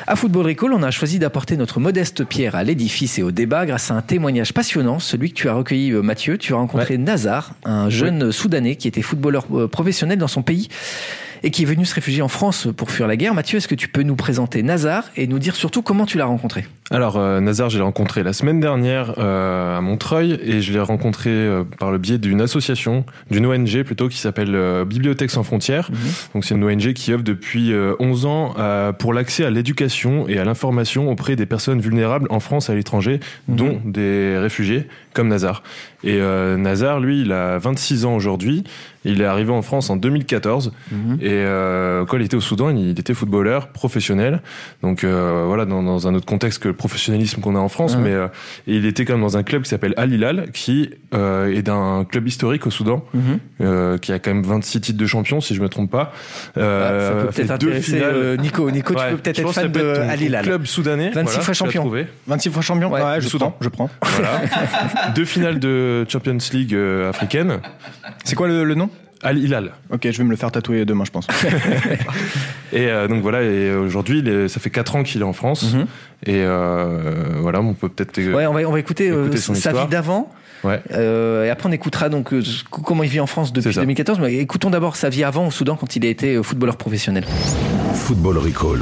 [0.05, 3.65] À Football Recall, on a choisi d'apporter notre modeste pierre à l'édifice et au débat
[3.65, 6.37] grâce à un témoignage passionnant, celui que tu as recueilli euh, Mathieu.
[6.37, 10.67] Tu as rencontré Nazar, un jeune Soudanais qui était footballeur euh, professionnel dans son pays
[11.43, 13.33] et qui est venu se réfugier en France pour fuir la guerre.
[13.33, 16.25] Mathieu, est-ce que tu peux nous présenter Nazar et nous dire surtout comment tu l'as
[16.25, 16.65] rencontré?
[16.93, 20.79] Alors, euh, Nazar, je l'ai rencontré la semaine dernière euh, à Montreuil et je l'ai
[20.79, 25.41] rencontré euh, par le biais d'une association, d'une ONG plutôt, qui s'appelle euh, Bibliothèque sans
[25.41, 25.89] frontières.
[26.35, 30.27] Donc, c'est une ONG qui œuvre depuis euh, 11 ans euh, pour l'accès à l'éducation
[30.27, 34.87] et à l'information auprès des personnes vulnérables en France et à l'étranger, dont des réfugiés
[35.13, 35.63] comme Nazar.
[36.03, 38.63] Et euh, Nazar, lui, il a 26 ans aujourd'hui
[39.05, 41.17] Il est arrivé en France en 2014 Mhm.
[41.21, 44.41] et euh, quand il était au Soudan, il était footballeur professionnel.
[44.81, 47.95] Donc euh, voilà, dans, dans un autre contexte que le professionnalisme qu'on a en France,
[47.97, 48.27] mais euh,
[48.67, 51.61] et il était quand même dans un club qui s'appelle Al Hilal, qui euh, est
[51.61, 53.39] d'un club historique au Soudan, Mhm.
[53.61, 56.11] euh, qui a quand même 26 titres de champion, si je me trompe pas.
[56.57, 58.03] Euh, Ah, ça peut peut-être intéresser
[58.39, 58.69] Nico.
[58.69, 60.43] Tu peux peut-être être fan peut de ton- Al Hilal.
[60.43, 61.11] club soudanais.
[61.11, 61.81] 26 voilà, fois champion.
[61.83, 62.07] trouvé.
[62.27, 63.51] 26 fois champion Ouais, Ouais, je Soudan.
[63.51, 63.89] prends, je prends.
[64.01, 64.41] Voilà.
[65.15, 66.75] Deux finales de Champions League
[67.09, 67.59] africaine.
[68.25, 68.89] C'est quoi le, le nom?
[69.23, 69.71] Al Hilal.
[69.91, 71.27] Ok, je vais me le faire tatouer demain, je pense.
[72.73, 75.73] Et euh, donc voilà, et aujourd'hui, ça fait 4 ans qu'il est en France.
[75.73, 75.85] Mhm.
[76.25, 78.17] Et euh, voilà, on peut peut-être.
[78.17, 79.85] euh, Ouais, on va, on va écouter, euh, Écouter son sa histoire.
[79.85, 80.31] vie d'avant.
[80.63, 80.81] Ouais.
[80.91, 83.81] Euh, et après, on écoutera donc euh, comment il vit en France depuis C'est ça.
[83.81, 84.19] 2014.
[84.19, 87.25] Mais écoutons d'abord sa vie avant au Soudan quand il a été footballeur professionnel.
[87.93, 88.79] Football Recall.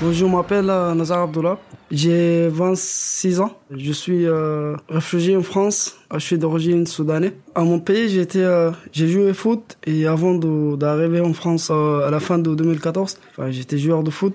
[0.00, 0.64] Bonjour, je m'appelle
[0.96, 1.58] Nazar Abdullah.
[1.90, 3.58] J'ai 26 ans.
[3.70, 5.96] Je suis euh, réfugié en France.
[6.12, 7.32] Je suis d'origine soudanaise.
[7.54, 12.10] À mon pays, j'étais, euh, j'ai joué foot et avant d'arriver en France euh, à
[12.10, 14.34] la fin de 2014, enfin, j'étais joueur de foot.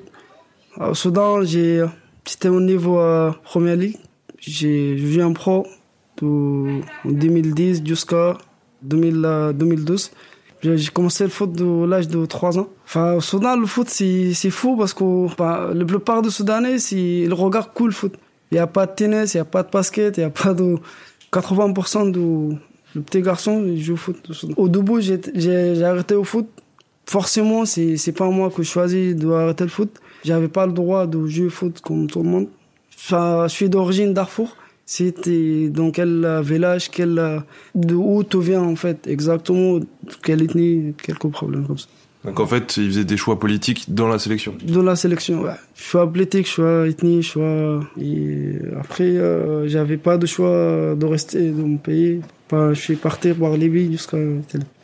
[0.77, 1.85] Au Soudan, j'ai,
[2.25, 2.99] c'était au niveau
[3.43, 3.97] Première Ligue.
[4.39, 5.65] J'ai joué en pro
[6.21, 8.37] de, en 2010 jusqu'à
[8.83, 10.11] 2000, euh, 2012.
[10.75, 12.67] J'ai commencé le foot de l'âge de 3 ans.
[12.85, 15.27] Enfin, au Soudan, le foot, c'est fou parce que
[15.73, 18.13] la plupart des Soudanais, ils regardent cool le foot.
[18.51, 20.29] Il n'y a pas de tennis, il n'y a pas de basket, il n'y a
[20.29, 20.77] pas de...
[21.31, 22.55] 80% de,
[22.95, 24.31] de petits garçons ils jouent au foot.
[24.57, 26.47] au début, j'ai arrêté au foot.
[27.07, 29.91] Forcément, c'est c'est pas moi que je choisis d'arrêter le foot.
[30.23, 32.47] J'avais pas le droit de jouer au foot comme tout le monde.
[32.97, 34.55] Enfin, je suis d'origine Darfour.
[34.85, 37.43] C'était dans quel village, quel,
[37.73, 39.79] de où tu viens en fait, exactement,
[40.23, 41.87] quelle ethnie, quelques problèmes comme ça.
[42.23, 44.55] Donc en fait, il faisait des choix politiques dans la sélection.
[44.63, 45.51] De la sélection, ouais.
[45.75, 47.81] Choix athlétique, choix ethnie, choix.
[48.01, 52.21] Et après, euh, j'avais pas de choix de rester dans mon pays.
[52.47, 54.17] Pas, je suis parti par Libye jusqu'à.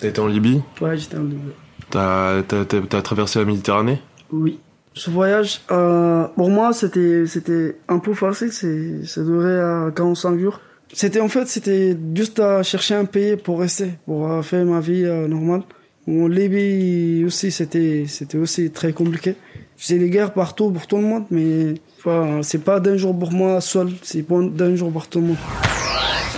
[0.01, 0.61] Été en Libye?
[0.81, 1.51] Ouais, j'étais en Libye.
[1.89, 3.99] T'as traversé la Méditerranée?
[4.31, 4.59] Oui.
[4.93, 8.51] Ce voyage, euh, pour moi, c'était, c'était un peu facile.
[8.51, 10.60] C'est, ça durait à 45 jours.
[10.93, 14.82] C'était, en fait, c'était juste à chercher un pays pour rester, pour euh, faire ma
[14.82, 15.63] vie euh, normale.
[16.08, 19.36] En Libye aussi, c'était, c'était aussi très compliqué.
[19.77, 23.32] C'est les guerres partout pour tout le monde, mais enfin, c'est pas d'un jour pour
[23.32, 25.38] moi seul, c'est d'un jour pour tout le monde.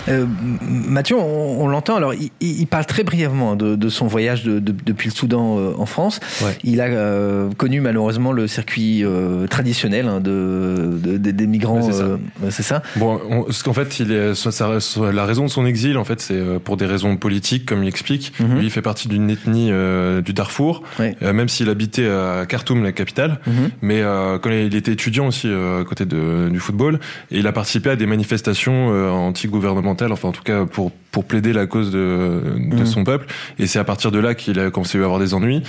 [0.10, 0.26] Euh,
[0.62, 1.96] Mathieu, on, on l'entend.
[1.96, 5.58] Alors, il, il parle très brièvement de, de son voyage de- de- depuis le Soudan
[5.58, 6.20] euh, en France.
[6.42, 6.58] Ouais.
[6.64, 11.78] Il a euh, connu malheureusement le circuit euh, traditionnel hein, de, de- de- des migrants.
[11.82, 12.04] Ouais, c'est ça.
[12.04, 12.18] euh,
[12.50, 12.82] c'est ça.
[12.98, 14.34] Bon, on- parce qu'en fait, il est,
[15.14, 18.34] la raison de son exil, en fait, c'est pour des raisons politiques, comme il explique.
[18.40, 18.58] Mhm.
[18.58, 21.16] Lui, il fait partie d'une ethnie euh, du Darfour, Ouais.
[21.22, 23.40] euh, même s'il habitait à Khartoum, la capitale.
[23.48, 23.54] Mhm.
[23.82, 27.00] Mais euh, quand il était étudiant aussi euh, à côté de, du football,
[27.32, 29.10] et il a participé à des manifestations euh,
[30.02, 32.86] enfin en tout cas pour pour plaider la cause de, de Mhm.
[32.86, 33.28] son peuple.
[33.60, 35.62] Et c'est à partir de là qu'il a commencé à avoir des ennuis.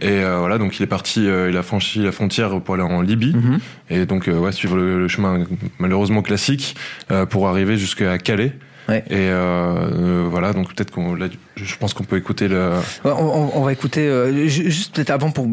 [0.00, 2.84] Et euh, voilà, donc il est parti, euh, il a franchi la frontière pour aller
[2.84, 3.34] en Libye.
[3.34, 3.58] Mhm.
[3.90, 5.40] Et donc, euh, ouais, suivre le, le chemin
[5.80, 6.76] malheureusement classique
[7.30, 8.52] pour arriver jusqu'à Calais.
[8.88, 9.04] Ouais.
[9.10, 9.30] Et
[10.30, 12.70] voilà, donc peut-être qu'on, là, je pense qu'on peut écouter le.
[13.04, 15.46] On, on- on va écouter euh, ju- juste peut-être avant pour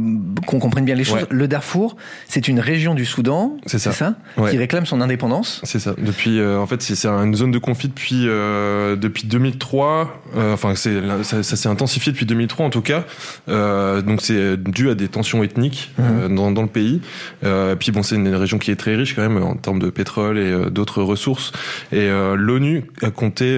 [0.45, 1.21] qu'on comprenne bien les choses.
[1.21, 1.27] Ouais.
[1.29, 3.91] Le Darfour, c'est une région du Soudan, C'est ça.
[4.35, 4.57] qui Ouais.
[4.57, 5.61] réclame son indépendance.
[5.63, 5.93] C'est ça.
[5.97, 10.21] Depuis, euh, en fait, c'est une zone de conflit depuis euh, depuis 2003.
[10.37, 13.03] Euh, enfin, c'est ça, ça s'est intensifié depuis 2003 en tout cas.
[13.47, 17.01] Donc c'est dû à des tensions ethniques euh, dans, dans le pays.
[17.43, 19.89] Euh, puis bon, c'est une région qui est très riche quand même en termes de
[19.89, 21.51] pétrole et d'autres ressources.
[21.91, 23.57] Et l'ONU a compté,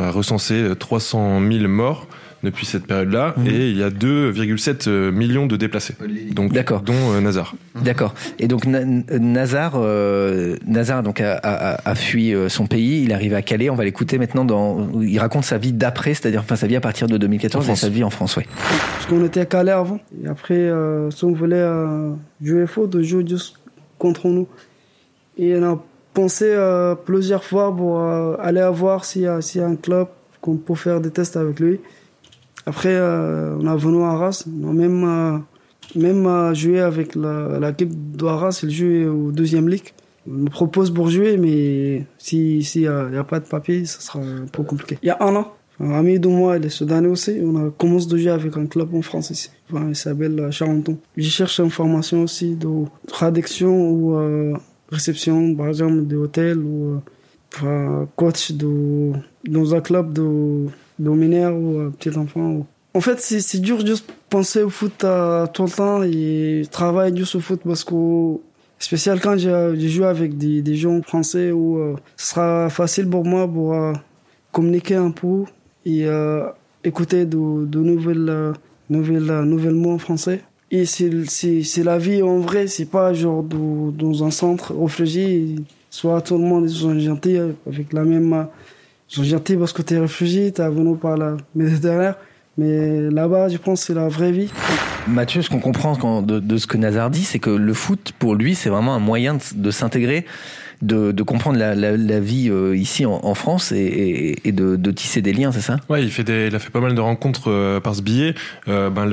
[0.00, 2.06] a recensé 300 000 morts
[2.42, 3.46] depuis cette période-là, Mhm.
[3.48, 5.94] et il y a 2,7 millions de déplacés.
[6.32, 6.80] Donc, D'accord.
[6.82, 7.54] dont euh, Nazar.
[7.82, 8.14] D'accord.
[8.38, 13.02] Et donc Na- Nazar, euh, Nazar donc a, a- a fui euh, son pays.
[13.02, 13.68] Il arrive à Calais.
[13.70, 14.44] On va l'écouter maintenant.
[14.44, 17.72] Dans, il raconte sa vie d'après, c'est-à-dire enfin sa vie à partir de 2014 En
[17.72, 18.46] et sa vie en France, ouais.
[18.94, 19.98] Parce qu'on était à Calais avant.
[20.22, 22.10] Et après, euh, si on voulait euh,
[22.42, 23.56] jouer foot, de jouer juste
[23.98, 24.46] contre nous.
[25.38, 25.82] Et on a
[26.14, 29.76] pensé euh, plusieurs fois pour euh, aller voir s'il y, a- s'il y a un
[29.76, 30.06] club
[30.54, 31.80] peut faire des tests avec lui.
[32.66, 34.44] Après, euh, on a venu à Arras.
[34.62, 35.38] On a même, euh,
[35.98, 38.60] même euh, joué avec la- l'équipe d'Arras.
[38.62, 39.92] Il joue au deuxième ligue.
[40.28, 44.18] On nous propose pour jouer, mais s'il si, n'y a, pas de papier, ça sera
[44.18, 44.98] un peu compliqué.
[45.02, 47.38] Il y a un an, un ami de moi, il est soudanais aussi.
[47.40, 49.50] On a commencé de jouer avec un club en France ici.
[49.70, 50.98] Enfin, il s'appelle Charenton.
[51.16, 52.68] Je cherche une formation aussi de
[53.06, 54.54] traduction ou euh,
[54.90, 56.98] réception, par exemple, de hôtel ou euh,
[58.16, 59.12] coach de,
[59.48, 60.66] dans un club de,
[60.98, 62.40] de mineurs ou euh, petit enfant.
[62.50, 67.34] ou- En fait, c'est dur juste penser au foot tout le temps et travailler juste
[67.36, 67.94] au foot parce que
[68.78, 73.24] spécial quand j'ai joué avec des, des gens français où euh, ce sera facile pour
[73.24, 73.92] moi pour euh,
[74.52, 75.44] communiquer un peu
[75.84, 76.06] et,
[76.84, 78.52] écouter de, de nouvelles,
[78.90, 80.40] nouvelles, nouvelles mots en français.
[80.70, 81.10] Et c'est,
[81.84, 85.56] la vie en vrai, c'est pas genre de- dans un centre réfugié,
[85.96, 88.46] soit tout le monde ils sont gentils avec la même.
[89.08, 92.12] Ils sont gentils parce que t'es réfugié, t'es venu par la Méditerranée.
[92.58, 94.50] Mais là-bas, je pense c'est la vraie vie.
[95.08, 98.54] Mathieu, ce qu'on comprend de, ce que Nazar dit, c'est que le foot, pour lui,
[98.54, 100.26] c'est vraiment un moyen de s'intégrer,
[100.82, 104.52] de, de comprendre la, la, la vie euh, ici en, en France et, et, et
[104.52, 105.76] de, de tisser des liens, c'est ça?
[105.88, 108.34] Ouais, il fait des, il a fait pas mal de rencontres euh, par ce biais.
[108.68, 109.06] Euh, ben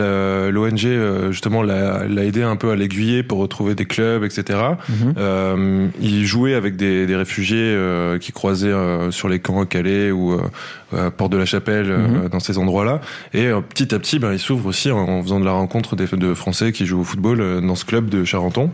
[0.51, 4.59] l'ONG euh, justement l'a l'a aidé un peu à l'aiguiller pour retrouver des clubs, etc.
[4.89, 5.13] Mhm.
[5.17, 9.65] Euh, il jouait avec des, des réfugiés euh, qui croisaient euh, sur les camps à
[9.65, 10.41] Calais ou euh,
[10.93, 12.29] euh, Porte de la Chapelle, euh, Mhm.
[12.29, 12.99] dans ces endroits-là.
[13.33, 16.05] Et petit à petit, ben, il s'ouvre aussi en, en faisant de la rencontre des,
[16.07, 18.69] de Français qui jouent au football euh, dans ce club de Charenton.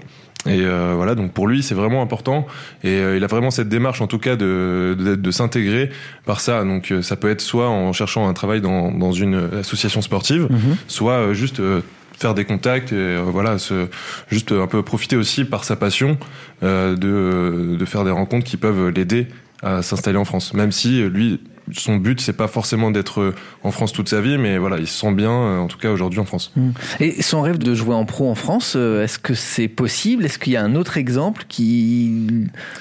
[0.46, 2.48] Et euh, voilà, donc pour lui, c'est vraiment important.
[2.84, 5.90] Et euh, il a vraiment cette démarche, en tout cas, de, de, de s'intégrer
[6.26, 6.64] par ça.
[6.64, 10.48] Donc euh, ça peut être soit en cherchant un travail dans, dans une association sportive,
[10.50, 10.78] Mhm.
[10.88, 11.82] soit euh, juste euh,
[12.18, 13.88] faire des contacts et euh, voilà, se,
[14.30, 16.18] juste un peu profiter aussi par sa passion
[16.64, 19.28] euh, de, de faire des rencontres qui peuvent l'aider
[19.62, 20.54] à s'installer en France.
[20.54, 21.42] Même si lui,
[21.74, 24.88] son but, c'est pas forcément d'être euh, en France toute sa vie, mais voilà, il
[24.88, 26.54] se sent bien, euh, en tout cas aujourd'hui en France.
[27.00, 30.26] Et son rêve de jouer en pro en France, euh, est-ce que c'est possible?
[30.26, 32.12] Est-ce qu'il y a un autre exemple qui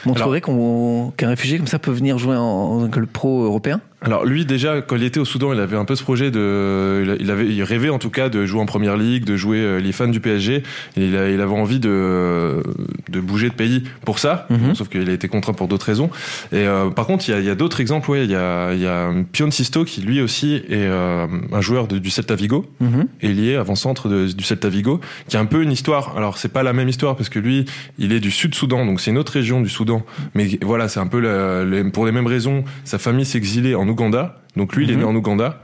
[0.07, 3.81] montrerait qu'un réfugié comme ça peut venir jouer en, en club pro européen?
[4.01, 7.16] Alors lui déjà quand il était au Soudan, il avait un peu ce projet de,
[7.18, 9.90] il avait, il rêvait en tout cas de jouer en première ligue, de jouer les
[9.90, 10.62] fans du PSG.
[10.96, 12.62] Et il, a- il avait envie de
[13.09, 14.77] de bouger de pays pour ça, Mhm.
[14.77, 16.11] sauf qu'il a été contraint pour d'autres raisons.
[16.53, 18.09] Et euh, par contre, il y a, d'autres exemples.
[18.12, 21.61] Ouais, il y a, il y a Pion Sisto qui lui aussi est euh, un
[21.61, 23.07] joueur de- du Celta Vigo Mhm.
[23.21, 26.17] et lié avant-centre du Celta Vigo, qui a un peu une histoire.
[26.17, 27.64] Alors c'est pas la même histoire parce que lui,
[27.99, 30.03] il est du Sud-Soudan, donc c'est une autre région du Soudan.
[30.35, 32.64] Mais voilà, c'est un peu la- les- pour les mêmes raisons.
[32.85, 35.01] Sa famille s'est exilée en Ouganda, donc lui, il est Mhm.
[35.01, 35.62] né en Ouganda.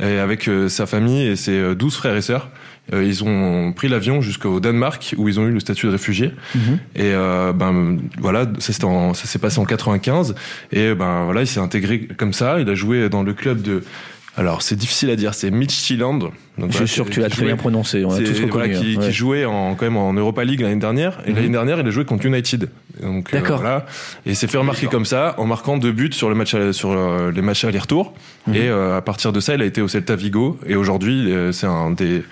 [0.00, 2.52] Et avec euh, sa famille et ses euh, 12 frères et sœurs, euh,
[2.92, 6.32] ils ont pris l'avion jusqu'au Danemark où ils ont eu le statut de réfugié.
[6.54, 6.78] Mhm.
[6.96, 10.34] Et euh, ben voilà, ça s'est en- ça s'est passé en 95
[10.72, 12.60] et ben voilà, il s'est intégré comme ça.
[12.60, 13.82] Il a joué dans le club de
[14.36, 16.18] alors c'est difficile à dire, c'est Midtjylland.
[16.18, 18.50] Donc, Je voilà, suis sûr que tu l'as très bien prononcé, on a tous reconnu.
[18.50, 21.20] voilà, qui, qui jouait en, quand même en Europa League l'année dernière.
[21.24, 21.36] Et Mhm.
[21.36, 22.68] l'année dernière, il a joué contre United.
[23.00, 23.58] Donc, euh, D'accord.
[23.60, 23.86] voilà.
[24.26, 26.72] Et il s'est fait remarquer comme ça, en marquant deux buts sur, le match, à-
[26.72, 28.12] sur euh, les matchs aller-retour.
[28.48, 28.54] Mhm.
[28.56, 30.58] Et euh, à partir de ça, il a été au Celta Vigo.
[30.66, 32.22] Et aujourd'hui, euh, c'est un, des,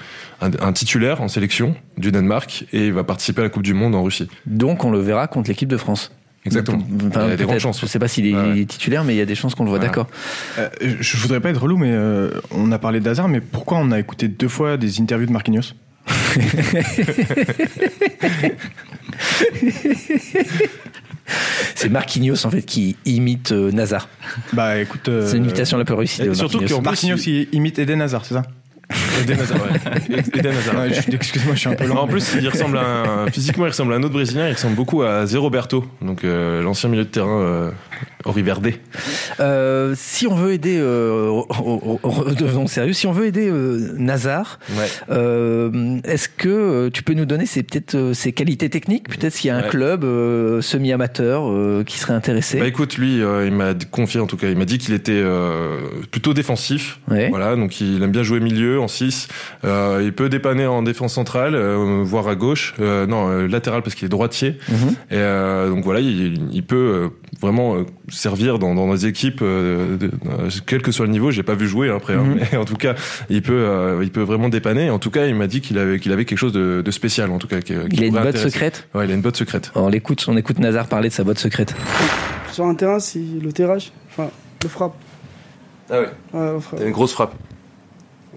[0.42, 2.66] un, un titulaire en sélection du Danemark.
[2.72, 4.28] Et il va participer à la Coupe du Monde en Russie.
[4.46, 6.12] Donc on le verra contre l'équipe de France.
[6.44, 6.78] Exactement.
[7.06, 7.80] Enfin, il y a des grandes chances.
[7.80, 9.70] Je sais pas s'il est Ouais, titulaire, mais il y a des chances qu'on le
[9.70, 9.78] voit.
[9.78, 9.90] Voilà.
[9.90, 10.08] D'accord.
[10.58, 10.68] Euh,
[11.00, 14.00] je voudrais pas être relou, mais euh, on a parlé d'Hazard, mais pourquoi on a
[14.00, 15.72] écouté deux fois des interviews de Marquinhos?
[21.74, 24.08] C'est Marquinhos en fait qui imite euh, Nazar.
[24.52, 25.08] Bah écoute.
[25.08, 26.78] euh, C'est l'imitation la plus réussie de Surtout Marquinhos.
[26.80, 28.42] que Marquinhos il imite Eden Hazard, c'est ça?
[29.22, 30.18] Eden Hazard, ouais.
[30.34, 30.74] Eden Hazard.
[30.82, 31.96] Ouais, je- Excuse-moi, je suis un peu lent.
[32.02, 32.82] en plus, il ressemble à
[33.26, 34.48] un- physiquement, il ressemble à un autre Brésilien.
[34.48, 37.70] Il ressemble beaucoup à Zé Roberto, donc euh, l'ancien milieu de terrain euh,
[38.24, 38.72] au Riverde.
[39.40, 43.48] Euh, si on veut aider, euh, re- re- re- redevenons sérieux, si on veut aider
[43.48, 44.86] euh, Nazar, Ouais.
[45.10, 49.08] euh, est-ce que euh, tu peux nous donner ses, peut-être euh, ses qualités techniques?
[49.08, 49.68] Peut-être s'il y a un Ouais.
[49.68, 52.58] club euh, semi-amateur euh, qui serait intéressé?
[52.58, 55.12] Bah écoute, lui, euh, il m'a confié en tout cas, il m'a dit qu'il était
[55.14, 55.78] euh,
[56.10, 56.98] plutôt défensif.
[57.10, 57.28] Ouais.
[57.30, 59.28] Voilà, donc il aime bien jouer milieu en 6.
[59.64, 62.74] Euh, il peut dépanner en défense centrale, euh, voire à gauche.
[62.80, 64.58] Euh, non, latéral parce qu'il est droitier.
[64.68, 64.88] Mhm.
[65.10, 67.08] Et euh, donc voilà, il, il peut euh,
[67.42, 71.30] vraiment euh, servir dans, dans des équipes, euh, de- euh, quel que soit le niveau.
[71.30, 72.40] J'ai pas vu jouer hein, après, hein, Mhm.
[72.52, 72.94] mais en tout cas,
[73.28, 74.88] il peut, euh, il peut vraiment dépanner.
[74.90, 77.30] En tout cas, il m'a dit qu'il avait, qu'il avait quelque chose de, de spécial,
[77.30, 77.60] en tout cas.
[77.60, 78.88] qui- qui Il a une botte secrète?
[78.94, 79.70] Ouais, il a une botte secrète.
[79.74, 81.74] on l'écoute, on écoute Nazar parler de sa botte secrète.
[82.50, 84.30] Sur un terrain, c'est le tirage, enfin,
[84.62, 84.94] le frappe.
[85.90, 86.08] Ah ouais.
[86.32, 86.58] Ouais.
[86.76, 87.34] T'as une grosse frappe.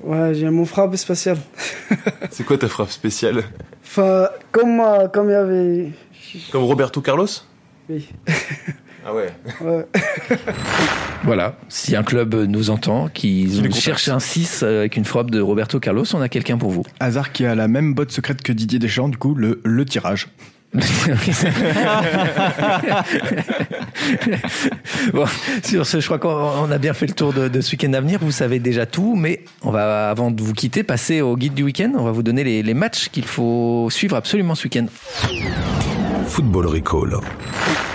[0.04, 1.38] Ouais, j'ai mon frappe spatial.
[2.30, 3.44] C'est quoi ta frappe spéciale?
[3.84, 4.82] Enfin, comme,
[5.14, 5.90] comme il y avait.
[6.52, 7.28] Comme Roberto Carlos?
[7.90, 8.08] Oui.
[9.06, 9.30] Ah ouais.
[9.62, 9.86] Ouais.
[11.24, 15.80] Voilà, si un club nous entend, qui cherche un 6 avec une frappe de Roberto
[15.80, 16.84] Carlos, on a quelqu'un pour vous.
[17.00, 20.28] Hazard qui a la même botte secrète que Didier Deschamps, du coup, le, le tirage.
[25.14, 25.26] bon,
[25.64, 27.94] sur ce, je crois qu'on on a bien fait le tour de, de ce week-end
[27.94, 28.20] à venir.
[28.22, 31.64] Vous savez déjà tout, mais on va, avant de vous quitter, passer au guide du
[31.64, 31.94] week-end.
[31.98, 34.86] On va vous donner les, les matchs qu'il faut suivre absolument ce week-end.
[36.28, 37.18] Football Recall.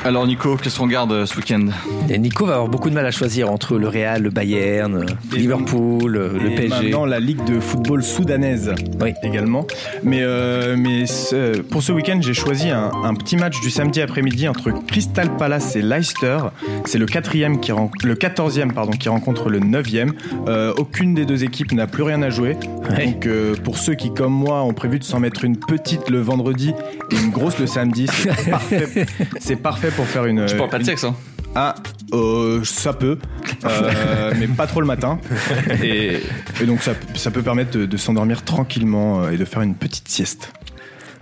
[0.05, 1.67] Alors Nico, qu'est-ce qu'on regarde euh, ce week-end?
[2.09, 5.37] Et Nico va avoir beaucoup de mal à choisir entre le Real, le Bayern, euh,
[5.37, 6.85] Liverpool, euh, le Et PSG.
[6.85, 9.13] maintenant la Ligue de football soudanaise Oui.
[9.23, 9.67] également.
[10.03, 14.01] Mais, euh, mais ce- pour ce week-end, j'ai choisi un, un petit match du samedi
[14.01, 16.39] après-midi entre Crystal Palace et Leicester.
[16.87, 20.13] C'est le quatrième qui le 14e pardon qui rencontre le 9e.
[20.49, 22.57] Euh, aucune des deux équipes n'a plus rien à jouer.
[22.89, 23.07] Ouais.
[23.07, 26.21] Donc euh, pour ceux qui comme moi ont prévu de s'en mettre une petite le
[26.21, 26.73] vendredi
[27.11, 28.07] et une grosse le samedi,
[29.41, 29.91] c'est parfait.
[29.91, 30.47] Pour faire une.
[30.47, 31.15] Tu parles pas de sexe, hein
[31.55, 31.75] ah,
[32.13, 33.19] euh, ça peut,
[33.65, 35.19] euh, mais pas trop le matin.
[35.83, 36.21] Et,
[36.61, 39.75] et donc ça, ça peut permettre de, de s'endormir tranquillement euh, et de faire une
[39.75, 40.53] petite sieste.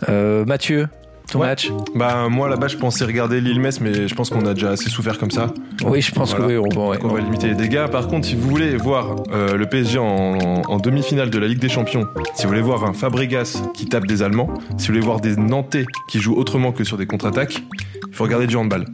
[0.08, 0.88] Euh, Mathieu,
[1.30, 1.46] ton Ouais.
[1.48, 4.88] match Bah moi là-bas je pensais regarder Lille-Metz mais je pense qu'on a déjà assez
[4.90, 5.48] souffert comme ça.
[5.84, 6.46] Oui, je pense Voilà.
[6.46, 6.98] que oui, on, va- ouais.
[6.98, 7.86] Donc on va limiter les dégâts.
[7.86, 11.58] Par contre, si vous voulez voir euh, le PSG en, en demi-finale de la Ligue
[11.60, 15.04] des Champions, si vous voulez voir un Fabregas qui tape des Allemands, si vous voulez
[15.04, 17.62] voir des Nantais qui jouent autrement que sur des contre-attaques,
[18.08, 18.86] il faut regarder du handball.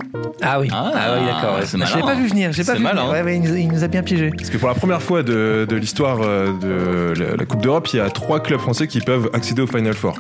[0.43, 1.55] Ah oui, Ah, ah, oui, d'accord.
[1.59, 1.65] ouais.
[1.65, 3.03] c'est Je l'ai pas vu venir, j'ai pas C'est vu malin.
[3.03, 3.13] venir.
[3.13, 4.31] Ouais, ouais, il, nous, a bien piégé.
[4.37, 6.49] Parce que pour la première fois de, de l'histoire euh,
[7.15, 9.95] de la Coupe d'Europe, il y a trois clubs français qui peuvent accéder au Final
[9.95, 10.17] Four.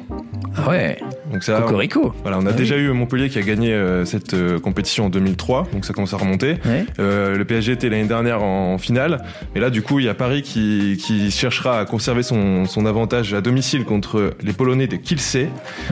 [0.56, 0.98] Ah ouais,
[1.34, 4.34] Donc ça, on, voilà, on a Ah déjà eu Montpellier qui a gagné euh, cette
[4.34, 6.58] euh, compétition en 2003, donc ça commence à remonter.
[6.64, 6.86] Ouais.
[7.00, 9.24] Euh, le PSG était l'année dernière en, en finale,
[9.56, 12.86] et là du coup il y a Paris qui, qui cherchera à conserver son, son
[12.86, 15.38] avantage à domicile contre les Polonais de Kielce.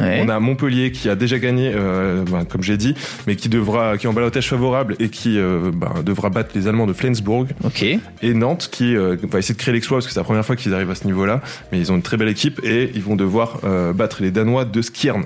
[0.01, 0.23] Ouais.
[0.25, 2.95] On a Montpellier qui a déjà gagné, euh, ben, comme j'ai dit,
[3.27, 6.69] mais qui devra, qui est en balotage favorable et qui euh, ben, devra battre les
[6.69, 7.49] Allemands de Flensburg.
[7.65, 7.83] Ok.
[7.83, 10.55] Et Nantes qui euh, va essayer de créer l'exploit parce que c'est la première fois
[10.55, 11.41] qu'ils arrivent à ce niveau-là,
[11.73, 14.65] mais ils ont une très belle équipe et ils vont devoir euh, battre les Danois
[14.65, 15.25] de Skirn.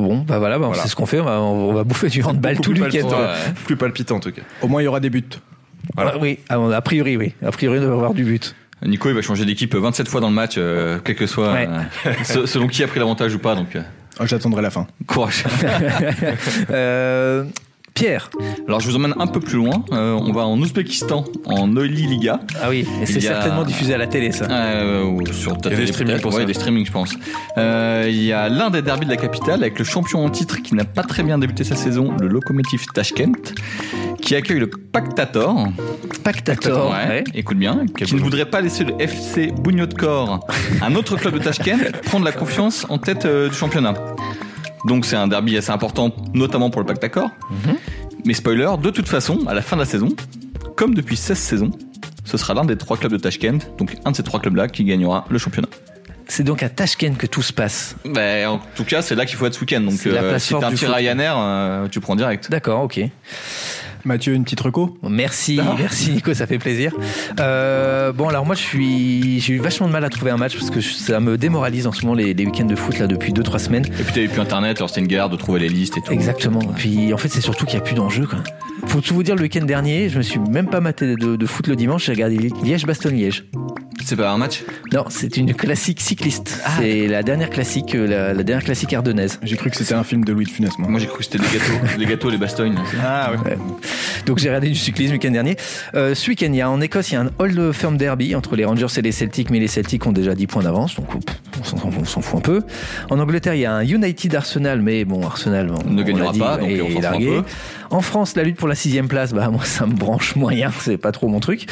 [0.00, 0.82] Bon, bah voilà, bah, Voilà.
[0.82, 1.20] c'est ce qu'on fait.
[1.20, 3.08] On va, on va bouffer du handball tout le plus week-end.
[3.64, 4.42] Plus palpitant en tout cas.
[4.62, 5.22] Au moins il y aura des buts.
[5.94, 6.12] Voilà.
[6.14, 7.34] Ah oui, ah, a priori, oui.
[7.44, 8.54] A priori, on devrait avoir du but.
[8.84, 11.68] Nico, il va changer d'équipe 27 fois dans le match, euh, quel que soit, Ouais.
[12.06, 13.54] euh, se- selon qui a pris l'avantage ou pas.
[13.54, 13.82] Donc, euh,
[14.20, 14.86] Oh, J'attendrai la fin.
[15.06, 15.42] courage.
[17.94, 18.28] Pierre.
[18.66, 19.84] Alors, je vous emmène un peu plus loin.
[19.92, 22.40] Euh, on va en Ouzbékistan, en Noili Liga.
[22.60, 24.46] Ah oui, et c'est a- certainement diffusé à la télé, ça.
[24.50, 26.44] Euh, ou sur ta Il y a télé, des streamings pour Ouais, ça.
[26.44, 27.14] des streamings, je pense.
[27.56, 30.60] Euh, Il y a l'un des derbys de la capitale avec le champion en titre
[30.60, 33.54] qui n'a pas très bien débuté sa saison, le Lokomotiv Tashkent,
[34.20, 35.68] qui accueille le Pactator.
[36.24, 36.90] Pactator.
[36.90, 37.24] Ouais, ouais.
[37.32, 40.40] écoute bien, qui ne voudrait pas laisser le FC Bunyodkor,
[40.82, 43.94] un autre club de Tashkent, prendre la confiance en tête euh, du championnat.
[44.84, 47.30] Donc c'est un derby assez important, notamment pour le Pactator.
[48.24, 50.08] Mais spoiler, de toute façon, à la fin de la saison,
[50.76, 51.70] comme depuis 16 saisons,
[52.24, 54.84] ce sera l'un des trois clubs de Tashkent, donc un de ces trois clubs-là, qui
[54.84, 55.68] gagnera le championnat.
[56.26, 57.96] C'est donc à Tashkent que tout se passe.
[58.06, 59.82] Ben, en tout cas, c'est là qu'il faut être ce week-end.
[59.82, 60.86] Donc, place si t'as un petit.
[60.86, 62.50] Ryanair, euh, tu prends direct.
[62.50, 63.00] D'accord, ok.
[64.04, 66.92] Mathieu, une petite reco Merci, merci Nico, ça fait plaisir.
[67.40, 70.56] Euh, bon, alors moi, je suis, j'ai eu vachement de mal à trouver un match
[70.56, 73.32] parce que ça me démoralise en ce moment les, les week-ends de foot là depuis
[73.32, 73.86] 2-3 semaines.
[73.86, 76.12] Et puis t'avais plus internet, alors c'était une galère de trouver les listes et tout.
[76.12, 76.60] Exactement.
[76.76, 78.26] Puis en fait, c'est surtout qu'il n'y a plus d'enjeu.
[78.88, 81.46] Pour tout vous dire, le week-end dernier, je me suis même pas maté de, de
[81.46, 82.04] foot le dimanche.
[82.06, 83.44] J'ai regardé Liège-Bastogne-Liège.
[84.04, 84.62] C'est pas un match?
[84.92, 86.60] Non, c'est une classique cycliste.
[86.78, 89.40] C'est la dernière classique, euh, la, la dernière classique ardennaise.
[89.42, 90.88] J'ai cru que c'était un film de Louis de Funès, moi.
[90.88, 92.76] Moi j'ai cru que c'était des gâteaux, les gâteaux, les bastognes.
[93.02, 93.56] Ah ouais.
[94.26, 95.56] Donc j'ai regardé du cyclisme le week-end dernier.
[95.94, 98.34] Euh, ce week-end, il y a en Écosse, il y a un Old Firm Derby
[98.34, 101.24] entre les Rangers et les Celtics, mais les Celtics ont déjà 10 points d'avance, donc
[101.24, 101.36] pff,
[101.72, 102.62] on s'en- fout un peu.
[103.10, 106.38] En Angleterre, il y a un United Arsenal, mais bon, Arsenal on- Ne gagnera dit,
[106.38, 107.26] pas, donc on s'en fout un largué.
[107.26, 107.42] peu.
[107.90, 110.98] En France, la lutte pour la sixième place, bah moi ça me branche moyen, c'est
[110.98, 111.66] pas trop mon truc.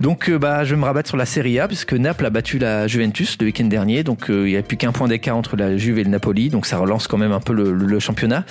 [0.00, 2.58] Donc euh, bah je vais me rabattre sur la Serie A puisque Naples a battu
[2.58, 5.56] la Juventus le week-end dernier, donc euh, il n'y a plus qu'un point d'écart entre
[5.56, 7.98] la Juve et le Napoli, donc ça relance quand même un peu le, le- le
[8.00, 8.44] championnat.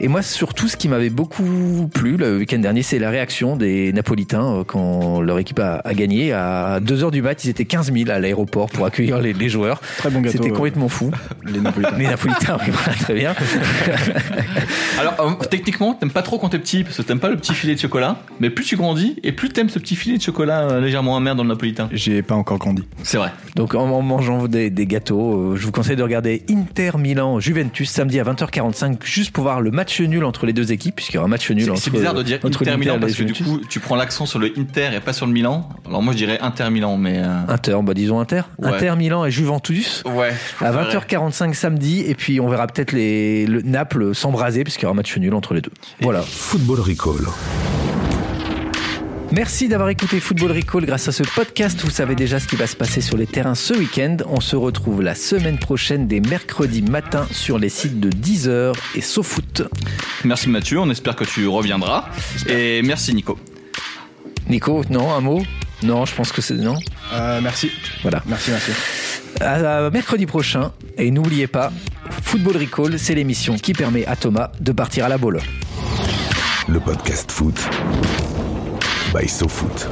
[0.00, 3.92] Et moi surtout ce qui m'avait beaucoup plu le week-end dernier, c'est la réaction des
[3.92, 6.32] Napolitains euh, quand leur équipe a, a gagné.
[6.32, 9.80] À 2h du mat, ils étaient 15 000 à l'aéroport pour accueillir les, les joueurs.
[9.98, 10.38] Très bon gâteau.
[10.38, 11.10] C'était complètement fou.
[11.44, 11.96] Les Napolitains.
[11.98, 13.34] Les Napolitains, oui, voilà, très bien.
[14.98, 17.54] Alors euh, techniquement, t'aimes pas trop quand t'es petit, parce que t'aimes pas le petit
[17.54, 20.60] filet de chocolat, mais plus tu grandis, et plus t'aimes ce petit filet de chocolat
[20.68, 21.88] euh, légèrement amer dans le napolitain.
[21.92, 22.82] J'ai pas encore grandi.
[23.02, 23.30] C'est vrai.
[23.56, 27.40] Donc en, en mangeant des, des gâteaux, euh, je vous conseille de regarder Inter Milan
[27.40, 31.16] Juventus samedi à 20h45 juste pour voir le match nul entre les deux équipes puisqu'il
[31.16, 33.22] y aura un match nul C'est bizarre de dire entre Inter Milan et parce que
[33.22, 33.46] du Juventus.
[33.46, 35.68] coup tu prends l'accent sur le Inter et pas sur le Milan.
[35.86, 38.42] Alors moi je dirais Inter Milan, mais euh, Inter, bah disons Inter.
[38.58, 38.68] Ouais.
[38.74, 40.02] Inter Milan et Juventus.
[40.06, 40.30] ouais.
[40.60, 40.98] À préférerais.
[41.30, 44.96] 20h45 samedi et puis on verra peut-être les le Naples s'embraser puisqu'il y aura un
[44.96, 45.72] match nul entre les deux.
[46.00, 46.20] Voilà.
[46.22, 47.26] Football Recall.
[49.32, 50.84] Merci d'avoir écouté Football Recall.
[50.86, 53.54] Grâce à ce podcast, vous savez déjà ce qui va se passer sur les terrains
[53.54, 54.16] ce week-end.
[54.26, 59.00] On se retrouve la semaine prochaine des mercredis matins sur les sites de Deezer et
[59.00, 59.68] SoFoot.
[60.24, 62.06] Merci Mathieu, on espère que tu reviendras.
[62.48, 63.38] Et merci Nico.
[64.48, 65.42] Nico, non, un mot?
[65.84, 66.76] Non, je pense que c'est non?
[67.12, 67.70] Euh, merci.
[68.02, 68.22] Voilà.
[68.26, 68.72] Merci, merci.
[69.40, 70.72] À mercredi prochain.
[70.98, 71.72] Et n'oubliez pas,
[72.24, 75.40] Football Recall, c'est l'émission qui permet à Thomas de partir à la boule.
[76.68, 77.68] Le podcast foot
[79.12, 79.88] by SoFoot.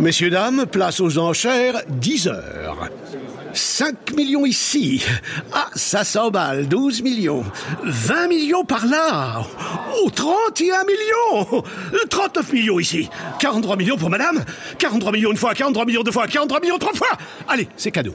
[0.00, 2.90] Messieurs, dames, place aux enchères, 10 heures.
[3.52, 5.02] 5 millions ici.
[5.52, 7.44] Ah, ça s'emballe, 12 millions.
[7.84, 9.42] 20 millions par là.
[10.02, 11.62] Oh, 31 millions.
[12.10, 13.08] 39 millions ici.
[13.38, 14.44] 43 millions pour madame.
[14.78, 17.08] 43 millions une fois, 43 millions deux fois, 43 millions trois fois.
[17.48, 18.14] Allez, c'est cadeau.